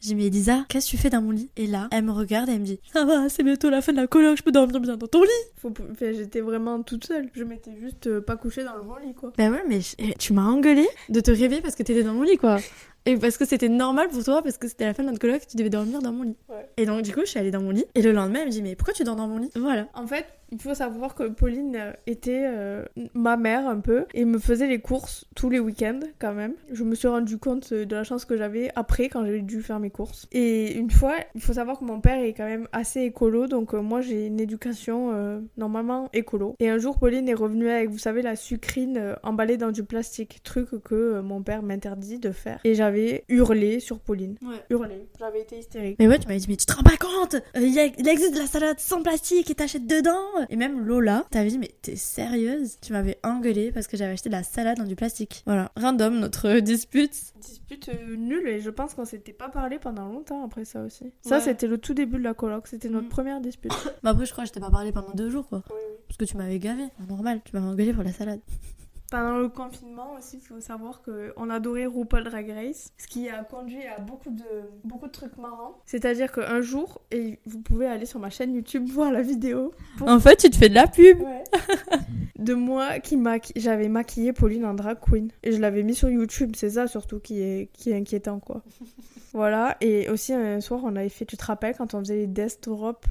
J'ai 0.00 0.08
dit, 0.10 0.14
mais 0.14 0.26
Elisa, 0.26 0.64
qu'est-ce 0.68 0.86
que 0.86 0.90
tu 0.92 0.96
fais 0.96 1.10
dans 1.10 1.20
mon 1.20 1.32
lit? 1.32 1.50
Et 1.56 1.66
là, 1.66 1.88
elle 1.90 2.04
me 2.04 2.12
regarde 2.12 2.48
et 2.48 2.52
elle 2.52 2.60
me 2.60 2.64
dit, 2.64 2.78
ça 2.92 3.04
va, 3.04 3.28
c'est 3.28 3.42
bientôt 3.42 3.68
la 3.68 3.80
fin 3.82 3.92
de 3.92 3.96
la 3.96 4.06
coloc, 4.06 4.36
je 4.38 4.42
peux 4.42 4.52
dormir 4.52 4.78
bien 4.80 4.96
dans 4.96 5.06
ton 5.08 5.22
lit. 5.22 5.28
Faut... 5.56 5.72
Enfin, 5.90 6.12
j'étais 6.12 6.40
vraiment 6.40 6.82
toute 6.82 7.04
seule. 7.06 7.28
Je 7.34 7.42
m'étais 7.44 7.72
juste 7.80 8.06
euh, 8.06 8.20
pas 8.20 8.36
couchée 8.36 8.62
dans 8.64 8.76
le 8.76 8.82
bon 8.82 8.94
lit, 9.04 9.14
quoi. 9.14 9.32
Bah 9.36 9.50
ouais, 9.50 9.62
mais 9.68 9.80
je- 9.80 9.94
eh, 9.98 10.14
tu 10.14 10.32
m'as 10.32 10.44
engueulé 10.46 10.86
de 11.08 11.20
te 11.20 11.30
réveiller 11.30 11.60
parce 11.60 11.74
que 11.74 11.82
t'étais 11.82 12.04
dans 12.04 12.14
mon 12.14 12.22
lit, 12.22 12.36
quoi. 12.36 12.58
Et 13.06 13.16
parce 13.16 13.38
que 13.38 13.44
c'était 13.44 13.68
normal 13.68 14.08
pour 14.08 14.22
toi, 14.22 14.42
parce 14.42 14.58
que 14.58 14.68
c'était 14.68 14.84
la 14.84 14.94
fin 14.94 15.02
de 15.02 15.08
notre 15.08 15.20
coloc, 15.20 15.40
tu 15.46 15.56
devais 15.56 15.70
dormir 15.70 16.00
dans 16.02 16.12
mon 16.12 16.24
lit. 16.24 16.36
Ouais. 16.48 16.68
Et 16.76 16.84
donc, 16.86 17.02
du 17.02 17.12
coup, 17.12 17.20
je 17.22 17.30
suis 17.30 17.38
allée 17.38 17.50
dans 17.50 17.62
mon 17.62 17.70
lit. 17.70 17.86
Et 17.94 18.02
le 18.02 18.12
lendemain, 18.12 18.40
elle 18.42 18.46
me 18.48 18.52
dit, 18.52 18.62
mais 18.62 18.76
pourquoi 18.76 18.92
tu 18.94 19.02
dors 19.02 19.16
dans 19.16 19.26
mon 19.26 19.38
lit? 19.38 19.50
Voilà. 19.56 19.88
En 19.94 20.06
fait, 20.06 20.26
il 20.50 20.60
faut 20.60 20.74
savoir 20.74 21.14
que 21.14 21.24
Pauline 21.28 21.76
euh, 21.76 21.92
était 22.06 22.44
euh, 22.46 22.84
ma 23.14 23.36
mère 23.36 23.68
un 23.68 23.80
peu 23.80 24.04
et 24.14 24.24
me 24.24 24.38
faisait 24.38 24.66
les 24.66 24.80
courses 24.80 25.26
tous 25.34 25.50
les 25.50 25.58
week-ends 25.60 26.00
quand 26.18 26.32
même. 26.34 26.54
Je 26.72 26.84
me 26.84 26.94
suis 26.94 27.08
rendu 27.08 27.38
compte 27.38 27.70
euh, 27.72 27.84
de 27.84 27.94
la 27.96 28.04
chance 28.04 28.24
que 28.24 28.36
j'avais 28.36 28.70
après 28.76 29.08
quand 29.08 29.24
j'ai 29.26 29.40
dû 29.42 29.62
faire 29.62 29.78
mes 29.80 29.90
courses. 29.90 30.26
Et 30.32 30.74
une 30.76 30.90
fois, 30.90 31.14
il 31.34 31.40
faut 31.40 31.52
savoir 31.52 31.78
que 31.78 31.84
mon 31.84 32.00
père 32.00 32.18
est 32.22 32.32
quand 32.32 32.46
même 32.46 32.68
assez 32.72 33.02
écolo, 33.02 33.46
donc 33.46 33.74
euh, 33.74 33.80
moi 33.80 34.00
j'ai 34.00 34.26
une 34.26 34.40
éducation 34.40 35.10
euh, 35.12 35.40
normalement 35.56 36.08
écolo. 36.12 36.54
Et 36.60 36.68
un 36.68 36.78
jour, 36.78 36.98
Pauline 36.98 37.28
est 37.28 37.34
revenue 37.34 37.68
avec, 37.68 37.90
vous 37.90 37.98
savez, 37.98 38.22
la 38.22 38.36
sucrine 38.36 38.96
euh, 38.98 39.14
emballée 39.22 39.56
dans 39.56 39.70
du 39.70 39.84
plastique, 39.84 40.40
truc 40.42 40.70
que 40.82 40.94
euh, 40.94 41.22
mon 41.22 41.42
père 41.42 41.62
m'interdit 41.62 42.18
de 42.18 42.30
faire. 42.32 42.60
Et 42.64 42.74
j'avais 42.74 43.24
hurlé 43.28 43.80
sur 43.80 43.98
Pauline. 44.00 44.36
Ouais. 44.42 44.56
Hurlé. 44.70 45.06
J'avais 45.18 45.42
été 45.42 45.58
hystérique. 45.58 45.96
Mais 45.98 46.08
ouais, 46.08 46.18
tu 46.18 46.26
m'avais 46.26 46.38
dit, 46.40 46.46
mais 46.48 46.56
tu 46.56 46.66
te 46.66 46.72
rends 46.74 46.82
pas 46.82 46.96
compte 46.96 47.34
Euh, 47.34 47.60
Il 47.60 47.72
y 47.74 47.78
a- 47.80 47.86
il 47.86 48.08
existe 48.08 48.34
de 48.34 48.38
la 48.38 48.46
salade 48.46 48.78
sans 48.78 49.02
plastique 49.02 49.50
et 49.50 49.54
t'achètes 49.54 49.86
dedans 49.86 50.14
Et 50.48 50.56
même 50.56 50.84
Lola, 50.84 51.24
t'avais 51.30 51.48
dit, 51.50 51.58
mais 51.58 51.70
t'es 51.82 51.96
sérieuse? 51.96 52.78
Tu 52.80 52.92
m'avais 52.92 53.18
engueulé 53.22 53.72
parce 53.72 53.86
que 53.86 53.96
j'avais 53.96 54.12
acheté 54.12 54.28
de 54.28 54.34
la 54.34 54.42
salade 54.42 54.78
dans 54.78 54.84
du 54.84 54.96
plastique. 54.96 55.42
Voilà, 55.46 55.70
random 55.76 56.18
notre 56.18 56.58
dispute. 56.60 57.14
dispute 57.40 57.88
euh, 57.88 58.16
nulle 58.16 58.48
et 58.48 58.60
je 58.60 58.70
pense 58.70 58.94
qu'on 58.94 59.04
s'était 59.04 59.32
pas 59.32 59.48
parlé 59.48 59.78
pendant 59.78 60.06
longtemps 60.08 60.44
après 60.44 60.64
ça 60.64 60.82
aussi. 60.82 61.12
Ça 61.22 61.40
c'était 61.40 61.66
le 61.66 61.78
tout 61.78 61.94
début 61.94 62.18
de 62.18 62.24
la 62.24 62.34
coloc, 62.34 62.66
c'était 62.68 62.88
notre 62.88 63.06
Mm. 63.06 63.10
première 63.10 63.40
dispute. 63.40 63.72
Bah 64.02 64.10
après, 64.10 64.26
je 64.26 64.32
crois 64.32 64.44
que 64.44 64.48
je 64.48 64.52
t'ai 64.54 64.60
pas 64.60 64.70
parlé 64.70 64.92
pendant 64.92 65.12
deux 65.14 65.30
jours, 65.30 65.48
quoi. 65.48 65.62
Parce 66.06 66.16
que 66.18 66.24
tu 66.24 66.36
m'avais 66.36 66.58
gavé. 66.58 66.84
Normal, 67.08 67.40
tu 67.44 67.54
m'avais 67.54 67.66
engueulé 67.66 67.92
pour 67.92 68.04
la 68.04 68.12
salade. 68.12 68.40
Pendant 69.10 69.38
le 69.38 69.48
confinement 69.48 70.12
aussi, 70.18 70.36
il 70.36 70.42
faut 70.46 70.60
savoir 70.60 71.00
qu'on 71.02 71.48
adorait 71.48 71.86
RuPaul 71.86 72.24
Drag 72.24 72.50
Race, 72.50 72.92
ce 72.98 73.06
qui 73.06 73.28
a 73.30 73.42
conduit 73.42 73.82
à 73.86 73.98
beaucoup 74.00 74.28
de, 74.30 74.44
beaucoup 74.84 75.06
de 75.06 75.12
trucs 75.12 75.38
marrants. 75.38 75.78
C'est-à-dire 75.86 76.30
qu'un 76.30 76.60
jour, 76.60 77.00
et 77.10 77.38
vous 77.46 77.60
pouvez 77.60 77.86
aller 77.86 78.04
sur 78.04 78.20
ma 78.20 78.28
chaîne 78.28 78.54
YouTube 78.54 78.86
voir 78.92 79.10
la 79.10 79.22
vidéo 79.22 79.72
En 80.02 80.20
fait, 80.20 80.36
tu 80.36 80.50
te 80.50 80.56
fais 80.56 80.68
de 80.68 80.74
la 80.74 80.86
pub 80.86 81.18
de 82.38 82.52
moi 82.54 82.98
qui 83.00 83.16
maqui- 83.16 83.52
j'avais 83.56 83.88
maquillé 83.88 84.34
Pauline 84.34 84.66
en 84.66 84.74
drag 84.74 84.98
queen. 85.00 85.30
Et 85.42 85.52
je 85.52 85.60
l'avais 85.60 85.82
mis 85.82 85.94
sur 85.94 86.10
YouTube, 86.10 86.52
c'est 86.54 86.70
ça 86.70 86.86
surtout 86.86 87.18
qui 87.18 87.40
est, 87.40 87.70
qui 87.72 87.90
est 87.90 87.96
inquiétant 87.96 88.40
quoi. 88.40 88.62
voilà, 89.32 89.76
et 89.80 90.10
aussi 90.10 90.34
un 90.34 90.60
soir 90.60 90.82
on 90.84 90.94
avait 90.96 91.08
fait, 91.08 91.24
tu 91.24 91.36
te 91.38 91.44
rappelles 91.46 91.74
quand 91.76 91.94
on 91.94 92.00
faisait 92.00 92.16
les 92.16 92.26
Death 92.26 92.58
Drop? 92.64 93.06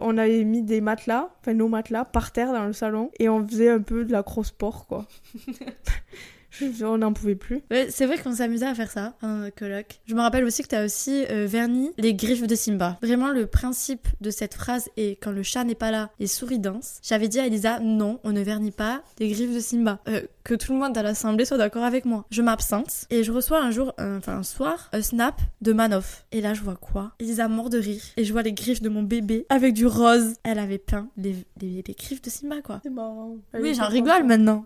On 0.00 0.18
avait 0.18 0.44
mis 0.44 0.62
des 0.62 0.80
matelas, 0.80 1.30
enfin 1.40 1.54
nos 1.54 1.68
matelas, 1.68 2.04
par 2.04 2.32
terre 2.32 2.52
dans 2.52 2.66
le 2.66 2.72
salon 2.72 3.10
et 3.18 3.28
on 3.28 3.46
faisait 3.46 3.70
un 3.70 3.80
peu 3.80 4.04
de 4.04 4.12
la 4.12 4.22
cross-sport 4.22 4.86
quoi. 4.86 5.06
Je- 6.50 6.84
on 6.84 6.98
n'en 6.98 7.12
pouvait 7.12 7.34
plus. 7.34 7.62
Ouais, 7.70 7.88
c'est 7.90 8.06
vrai 8.06 8.18
qu'on 8.18 8.34
s'amusait 8.34 8.66
à 8.66 8.74
faire 8.74 8.90
ça 8.90 9.14
notre 9.22 9.54
coloc. 9.54 10.00
Je 10.06 10.14
me 10.14 10.20
rappelle 10.20 10.44
aussi 10.44 10.62
que 10.62 10.68
t'as 10.68 10.84
aussi 10.84 11.24
euh, 11.30 11.46
verni 11.46 11.90
les 11.98 12.14
griffes 12.14 12.46
de 12.46 12.54
Simba. 12.54 12.98
Vraiment, 13.02 13.30
le 13.30 13.46
principe 13.46 14.06
de 14.20 14.30
cette 14.30 14.54
phrase 14.54 14.88
est 14.96 15.12
quand 15.22 15.30
le 15.32 15.42
chat 15.42 15.64
n'est 15.64 15.74
pas 15.74 15.90
là, 15.90 16.10
les 16.18 16.26
souris 16.26 16.58
dansent. 16.58 16.98
J'avais 17.02 17.28
dit 17.28 17.38
à 17.40 17.46
Elisa, 17.46 17.78
non, 17.80 18.20
on 18.24 18.32
ne 18.32 18.40
vernit 18.40 18.70
pas 18.72 19.02
les 19.18 19.28
griffes 19.28 19.54
de 19.54 19.60
Simba. 19.60 20.00
Euh, 20.08 20.22
que 20.42 20.54
tout 20.54 20.72
le 20.72 20.78
monde 20.78 20.96
à 20.96 21.02
l'assemblée 21.02 21.44
soit 21.44 21.58
d'accord 21.58 21.84
avec 21.84 22.04
moi. 22.04 22.24
Je 22.30 22.40
m'absente 22.42 23.04
et 23.10 23.22
je 23.24 23.30
reçois 23.30 23.62
un 23.62 23.70
jour, 23.70 23.92
euh, 24.00 24.18
enfin 24.18 24.38
un 24.38 24.42
soir, 24.42 24.88
un 24.92 25.02
snap 25.02 25.40
de 25.60 25.72
Manoff. 25.72 26.24
Et 26.32 26.40
là, 26.40 26.54
je 26.54 26.62
vois 26.62 26.76
quoi? 26.76 27.12
Elisa 27.20 27.46
mort 27.48 27.68
de 27.70 27.78
rire. 27.78 28.02
Et 28.16 28.24
je 28.24 28.32
vois 28.32 28.42
les 28.42 28.52
griffes 28.54 28.80
de 28.82 28.88
mon 28.88 29.02
bébé 29.02 29.46
avec 29.50 29.74
du 29.74 29.86
rose. 29.86 30.34
Elle 30.42 30.58
avait 30.58 30.78
peint 30.78 31.08
les, 31.16 31.36
les, 31.60 31.84
les 31.86 31.94
griffes 31.94 32.22
de 32.22 32.30
Simba, 32.30 32.62
quoi. 32.62 32.80
C'est 32.82 32.90
marrant. 32.90 33.36
Oui, 33.54 33.74
j'en 33.74 33.88
rigole 33.88 34.24
maintenant. 34.24 34.64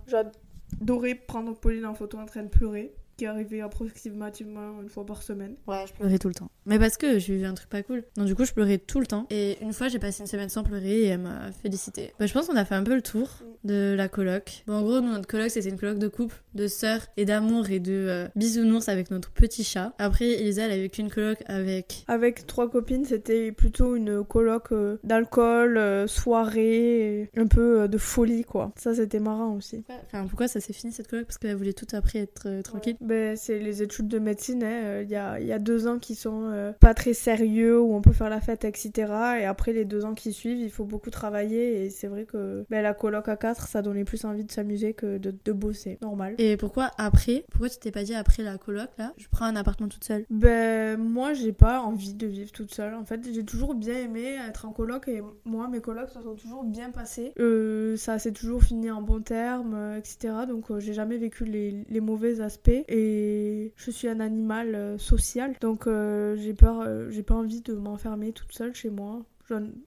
J'adorais 0.79 1.15
prendre 1.15 1.55
Pauline 1.55 1.87
en 1.87 1.95
photo 1.95 2.19
en 2.19 2.27
train 2.27 2.43
de 2.43 2.49
pleurer, 2.49 2.95
qui 3.17 3.27
arrivait 3.27 3.61
approximativement 3.61 4.81
une 4.83 4.89
fois 4.89 5.05
par 5.07 5.23
semaine. 5.23 5.57
Ouais, 5.67 5.85
je 5.87 5.93
pleurais 5.93 6.19
tout 6.19 6.29
le 6.29 6.35
temps. 6.35 6.51
Mais 6.67 6.79
parce 6.79 6.97
que 6.97 7.19
j'ai 7.19 7.35
eu 7.35 7.45
un 7.45 7.55
truc 7.55 7.69
pas 7.69 7.83
cool. 7.83 8.05
Donc 8.17 8.27
du 8.27 8.35
coup, 8.35 8.45
je 8.45 8.53
pleurais 8.53 8.79
tout 8.79 9.01
le 9.01 9.07
temps. 9.07 9.27
Et 9.31 9.59
une 9.63 9.73
fois, 9.73 9.89
j'ai 9.89 9.99
passé 9.99 10.23
une 10.23 10.27
semaine 10.27 10.49
sans 10.49 10.63
pleurer 10.63 11.03
et 11.03 11.07
elle 11.07 11.21
m'a 11.21 11.53
félicité. 11.53 12.13
Bah, 12.19 12.27
je 12.27 12.33
pense 12.33 12.47
qu'on 12.47 12.57
a 12.57 12.65
fait 12.65 12.75
un 12.75 12.85
peu 12.85 12.95
le 12.95 13.03
tour 13.03 13.29
de 13.65 13.95
la 13.97 14.09
coloc. 14.09 14.65
Bon, 14.67 14.75
en 14.75 14.83
gros, 14.83 15.01
nous, 15.01 15.11
notre 15.11 15.27
coloc, 15.27 15.51
c'était 15.51 15.69
une 15.69 15.79
coloc 15.79 15.99
de 15.99 16.09
couple, 16.09 16.43
de 16.55 16.67
sœurs 16.67 17.07
et 17.17 17.25
d'amour 17.25 17.71
et 17.71 17.81
de 17.81 17.93
euh, 17.93 18.29
bisounours 18.37 18.89
avec 18.89 19.11
notre 19.11 19.31
petit 19.31 19.65
chat. 19.65 19.93
Après, 19.99 20.27
Elisa, 20.27 20.65
elle 20.65 20.73
a 20.73 20.77
vécu 20.77 21.01
une 21.01 21.11
coloc 21.11 21.39
avec... 21.47 22.05
Avec 22.09 22.47
trois 22.47 22.71
copines, 22.71 23.05
c'était 23.05 23.53
plutôt 23.53 23.97
une 23.97 24.25
coloc 24.25 24.73
euh, 24.73 24.99
d'alcool, 25.05 25.77
euh, 25.77 26.07
soirée, 26.07 27.31
un 27.37 27.47
peu 27.47 27.83
euh, 27.83 27.89
de 27.89 27.99
folie 27.99 28.45
quoi. 28.45 28.73
Ça 28.77 28.95
c'était 28.95 29.21
marrant 29.21 29.55
aussi. 29.57 29.85
Enfin, 30.07 30.27
pourquoi 30.27 30.49
ça 30.49 30.61
s'est 30.61 30.73
fini 30.73 30.93
cette 30.93 31.09
coloc? 31.09 31.27
Parce 31.27 31.39
qu'elle 31.39 31.57
voulait 31.57 31.73
tout 31.73 31.87
après 31.93 32.21
être 32.21 32.47
euh, 32.47 32.63
tranquille. 32.63 32.97
Ben, 33.05 33.37
c'est 33.37 33.59
les 33.59 33.83
études 33.83 34.09
de 34.09 34.19
médecine, 34.19 34.65
hein, 34.65 34.83
euh, 34.85 35.03
il 35.05 35.11
y, 35.11 35.17
a, 35.17 35.39
y 35.41 35.53
a 35.53 35.59
deux 35.59 35.87
ans 35.87 35.99
qui 35.99 36.15
sont 36.15 36.51
euh, 36.53 36.73
pas 36.73 36.95
très 36.95 37.15
sérieux, 37.15 37.81
où 37.81 37.95
on 37.95 38.01
peut 38.01 38.13
faire 38.13 38.31
la 38.31 38.41
fête, 38.41 38.65
etc. 38.65 38.93
Et 39.41 39.45
après 39.45 39.73
les 39.73 39.85
deux 39.85 40.05
ans 40.05 40.15
qui 40.15 40.33
suivent, 40.33 40.59
il 40.59 40.71
faut 40.71 40.85
beaucoup 40.85 41.11
travailler. 41.11 41.85
Et 41.85 41.91
c'est 41.91 42.07
vrai 42.07 42.25
que 42.25 42.65
ben, 42.71 42.83
la 42.83 42.95
coloc 42.95 43.29
à 43.29 43.37
quatre, 43.37 43.69
ça 43.69 43.83
donnait 43.83 44.05
plus 44.05 44.25
envie 44.25 44.45
de 44.45 44.51
s'amuser 44.51 44.95
que 44.95 45.19
de, 45.19 45.35
de 45.45 45.53
bosser. 45.53 45.99
Normal. 46.03 46.35
Et 46.39 46.57
pourquoi 46.57 46.91
après? 46.99 47.45
Pourquoi 47.51 47.69
tu 47.69 47.79
t'es 47.79 47.91
pas 47.91 48.05
dit 48.05 48.15
après 48.15 48.43
la 48.43 48.59
coloc, 48.59 48.89
là, 48.99 49.13
je 49.17 49.27
prends 49.31 49.47
un 49.47 49.57
appartement 49.57 49.89
toute 49.89 50.05
seule 50.05 50.25
Ben, 50.31 50.99
moi, 50.99 51.35
j'ai 51.35 51.53
pas 51.53 51.81
envie 51.81 52.15
de 52.15 52.27
vivre 52.27 52.53
toute 52.53 52.73
seule. 52.73 52.95
En 52.95 53.05
fait, 53.05 53.21
j'ai 53.33 53.45
toujours 53.45 53.75
bien 53.75 53.99
aimé 53.99 54.37
être 54.49 54.67
en 54.67 54.73
coloc 54.73 55.09
et 55.09 55.23
moi, 55.45 55.69
mes 55.69 55.81
colocs 55.81 56.11
se 56.11 56.21
sont 56.21 56.35
toujours 56.35 56.65
bien 56.65 56.91
passés. 56.91 57.33
Euh, 57.39 57.97
ça 57.97 58.19
s'est 58.19 58.33
toujours 58.33 58.63
fini 58.63 58.91
en 58.91 59.03
bon 59.03 59.21
terme, 59.21 59.75
euh, 59.75 59.99
etc. 59.99 60.35
Donc, 60.49 60.71
euh, 60.71 60.81
j'ai 60.81 60.95
jamais 60.95 61.19
vécu 61.19 61.45
les, 61.45 61.85
les 61.89 62.01
mauvais 62.01 62.41
aspects. 62.41 62.71
Et 62.71 62.94
je 62.95 63.91
suis 63.91 64.09
un 64.09 64.21
animal 64.21 64.75
euh, 64.75 64.99
social. 64.99 65.55
Donc, 65.61 65.87
euh, 65.87 66.37
j'ai 66.37 66.55
peur, 66.55 66.81
euh, 66.81 67.11
j'ai 67.11 67.23
pas 67.23 67.35
envie 67.35 67.61
de 67.61 67.75
m'enfermer 67.75 68.33
toute 68.33 68.53
seule 68.53 68.75
chez 68.75 68.91
moi. 68.91 69.25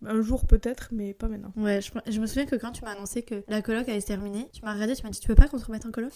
Un 0.05 0.21
jour 0.21 0.45
peut-être, 0.45 0.89
mais 0.91 1.13
pas 1.15 1.27
maintenant. 1.27 1.51
Ouais, 1.57 1.81
je, 1.81 1.91
je 2.11 2.19
me 2.21 2.27
souviens 2.27 2.45
que 2.45 2.55
quand 2.55 2.71
tu 2.71 2.83
m'as 2.83 2.91
annoncé 2.91 3.23
que 3.23 3.43
la 3.47 3.63
coloc 3.63 3.89
allait 3.89 4.01
se 4.01 4.05
terminer, 4.05 4.47
tu 4.53 4.63
m'as 4.63 4.73
regardé, 4.73 4.95
tu 4.95 5.03
m'as 5.03 5.09
dit 5.09 5.19
tu 5.19 5.27
veux 5.27 5.35
pas 5.35 5.47
qu'on 5.47 5.57
te 5.57 5.65
remette 5.65 5.85
en 5.87 5.91
coloc? 5.91 6.11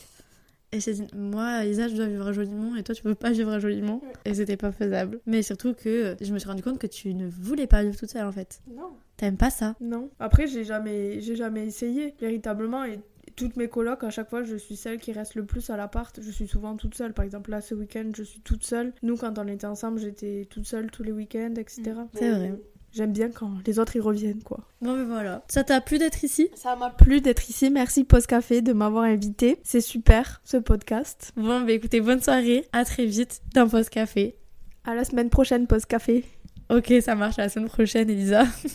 Et 0.71 0.79
j'ai 0.79 0.93
dit 0.93 1.07
moi, 1.15 1.63
Lisa, 1.63 1.87
je 1.87 1.95
dois 1.95 2.05
vivre 2.05 2.27
à 2.27 2.33
Jolimont 2.33 2.75
et 2.75 2.83
toi 2.83 2.93
tu 2.93 3.01
veux 3.03 3.15
pas 3.15 3.31
vivre 3.31 3.51
à 3.51 3.59
Jolimont. 3.59 3.99
Et 4.25 4.35
c'était 4.35 4.57
pas 4.57 4.71
faisable. 4.71 5.19
Mais 5.25 5.41
surtout 5.41 5.73
que 5.73 6.15
je 6.21 6.33
me 6.33 6.37
suis 6.37 6.47
rendu 6.47 6.61
compte 6.61 6.77
que 6.77 6.87
tu 6.87 7.13
ne 7.15 7.27
voulais 7.27 7.67
pas 7.67 7.83
vivre 7.83 7.97
toute 7.97 8.11
seule 8.11 8.27
en 8.27 8.31
fait. 8.31 8.61
Non. 8.73 8.91
T'aimes 9.17 9.37
pas 9.37 9.49
ça? 9.49 9.75
Non. 9.81 10.09
Après, 10.19 10.47
j'ai 10.47 10.63
jamais, 10.63 11.19
j'ai 11.19 11.35
jamais 11.35 11.65
essayé, 11.65 12.15
véritablement. 12.21 12.85
Et 12.85 12.99
toutes 13.41 13.57
mes 13.57 13.67
colocs, 13.67 14.03
à 14.03 14.11
chaque 14.11 14.29
fois, 14.29 14.43
je 14.43 14.55
suis 14.55 14.75
celle 14.75 14.99
qui 14.99 15.11
reste 15.11 15.33
le 15.35 15.45
plus 15.45 15.69
à 15.71 15.77
l'appart. 15.77 16.19
Je 16.21 16.29
suis 16.29 16.47
souvent 16.47 16.75
toute 16.75 16.93
seule. 16.95 17.13
Par 17.13 17.25
exemple, 17.25 17.49
là, 17.49 17.59
ce 17.59 17.73
week-end, 17.73 18.11
je 18.15 18.23
suis 18.23 18.39
toute 18.41 18.63
seule. 18.63 18.93
Nous, 19.01 19.17
quand 19.17 19.39
on 19.39 19.47
était 19.47 19.65
ensemble, 19.65 19.99
j'étais 19.99 20.47
toute 20.49 20.67
seule 20.67 20.91
tous 20.91 21.01
les 21.01 21.11
week-ends, 21.11 21.55
etc. 21.57 21.93
C'est 22.13 22.29
vrai. 22.29 22.53
J'aime 22.93 23.13
bien 23.13 23.31
quand 23.31 23.49
les 23.65 23.79
autres 23.79 23.95
y 23.95 23.99
reviennent, 23.99 24.43
quoi. 24.43 24.59
Bon, 24.81 24.95
mais 24.95 25.05
voilà. 25.05 25.43
Ça 25.47 25.63
t'a 25.63 25.79
plu 25.79 25.97
d'être 25.97 26.23
ici? 26.23 26.49
Ça 26.55 26.75
m'a 26.75 26.89
plu 26.89 27.21
d'être 27.21 27.49
ici. 27.49 27.69
Merci 27.71 28.03
Post 28.03 28.27
Café 28.27 28.61
de 28.61 28.73
m'avoir 28.73 29.05
invité. 29.05 29.57
C'est 29.63 29.81
super, 29.81 30.41
ce 30.43 30.57
podcast. 30.57 31.31
Bon, 31.37 31.61
bah 31.61 31.71
écoutez, 31.71 32.01
bonne 32.01 32.21
soirée. 32.21 32.67
À 32.73 32.83
très 32.83 33.05
vite 33.05 33.41
dans 33.55 33.67
Post 33.67 33.89
Café. 33.89 34.35
À 34.83 34.93
la 34.93 35.05
semaine 35.05 35.29
prochaine, 35.29 35.67
Post 35.67 35.85
Café. 35.85 36.25
Ok, 36.69 36.93
ça 37.01 37.15
marche 37.15 37.39
à 37.39 37.43
la 37.43 37.49
semaine 37.49 37.69
prochaine, 37.69 38.09
Elisa. 38.09 38.43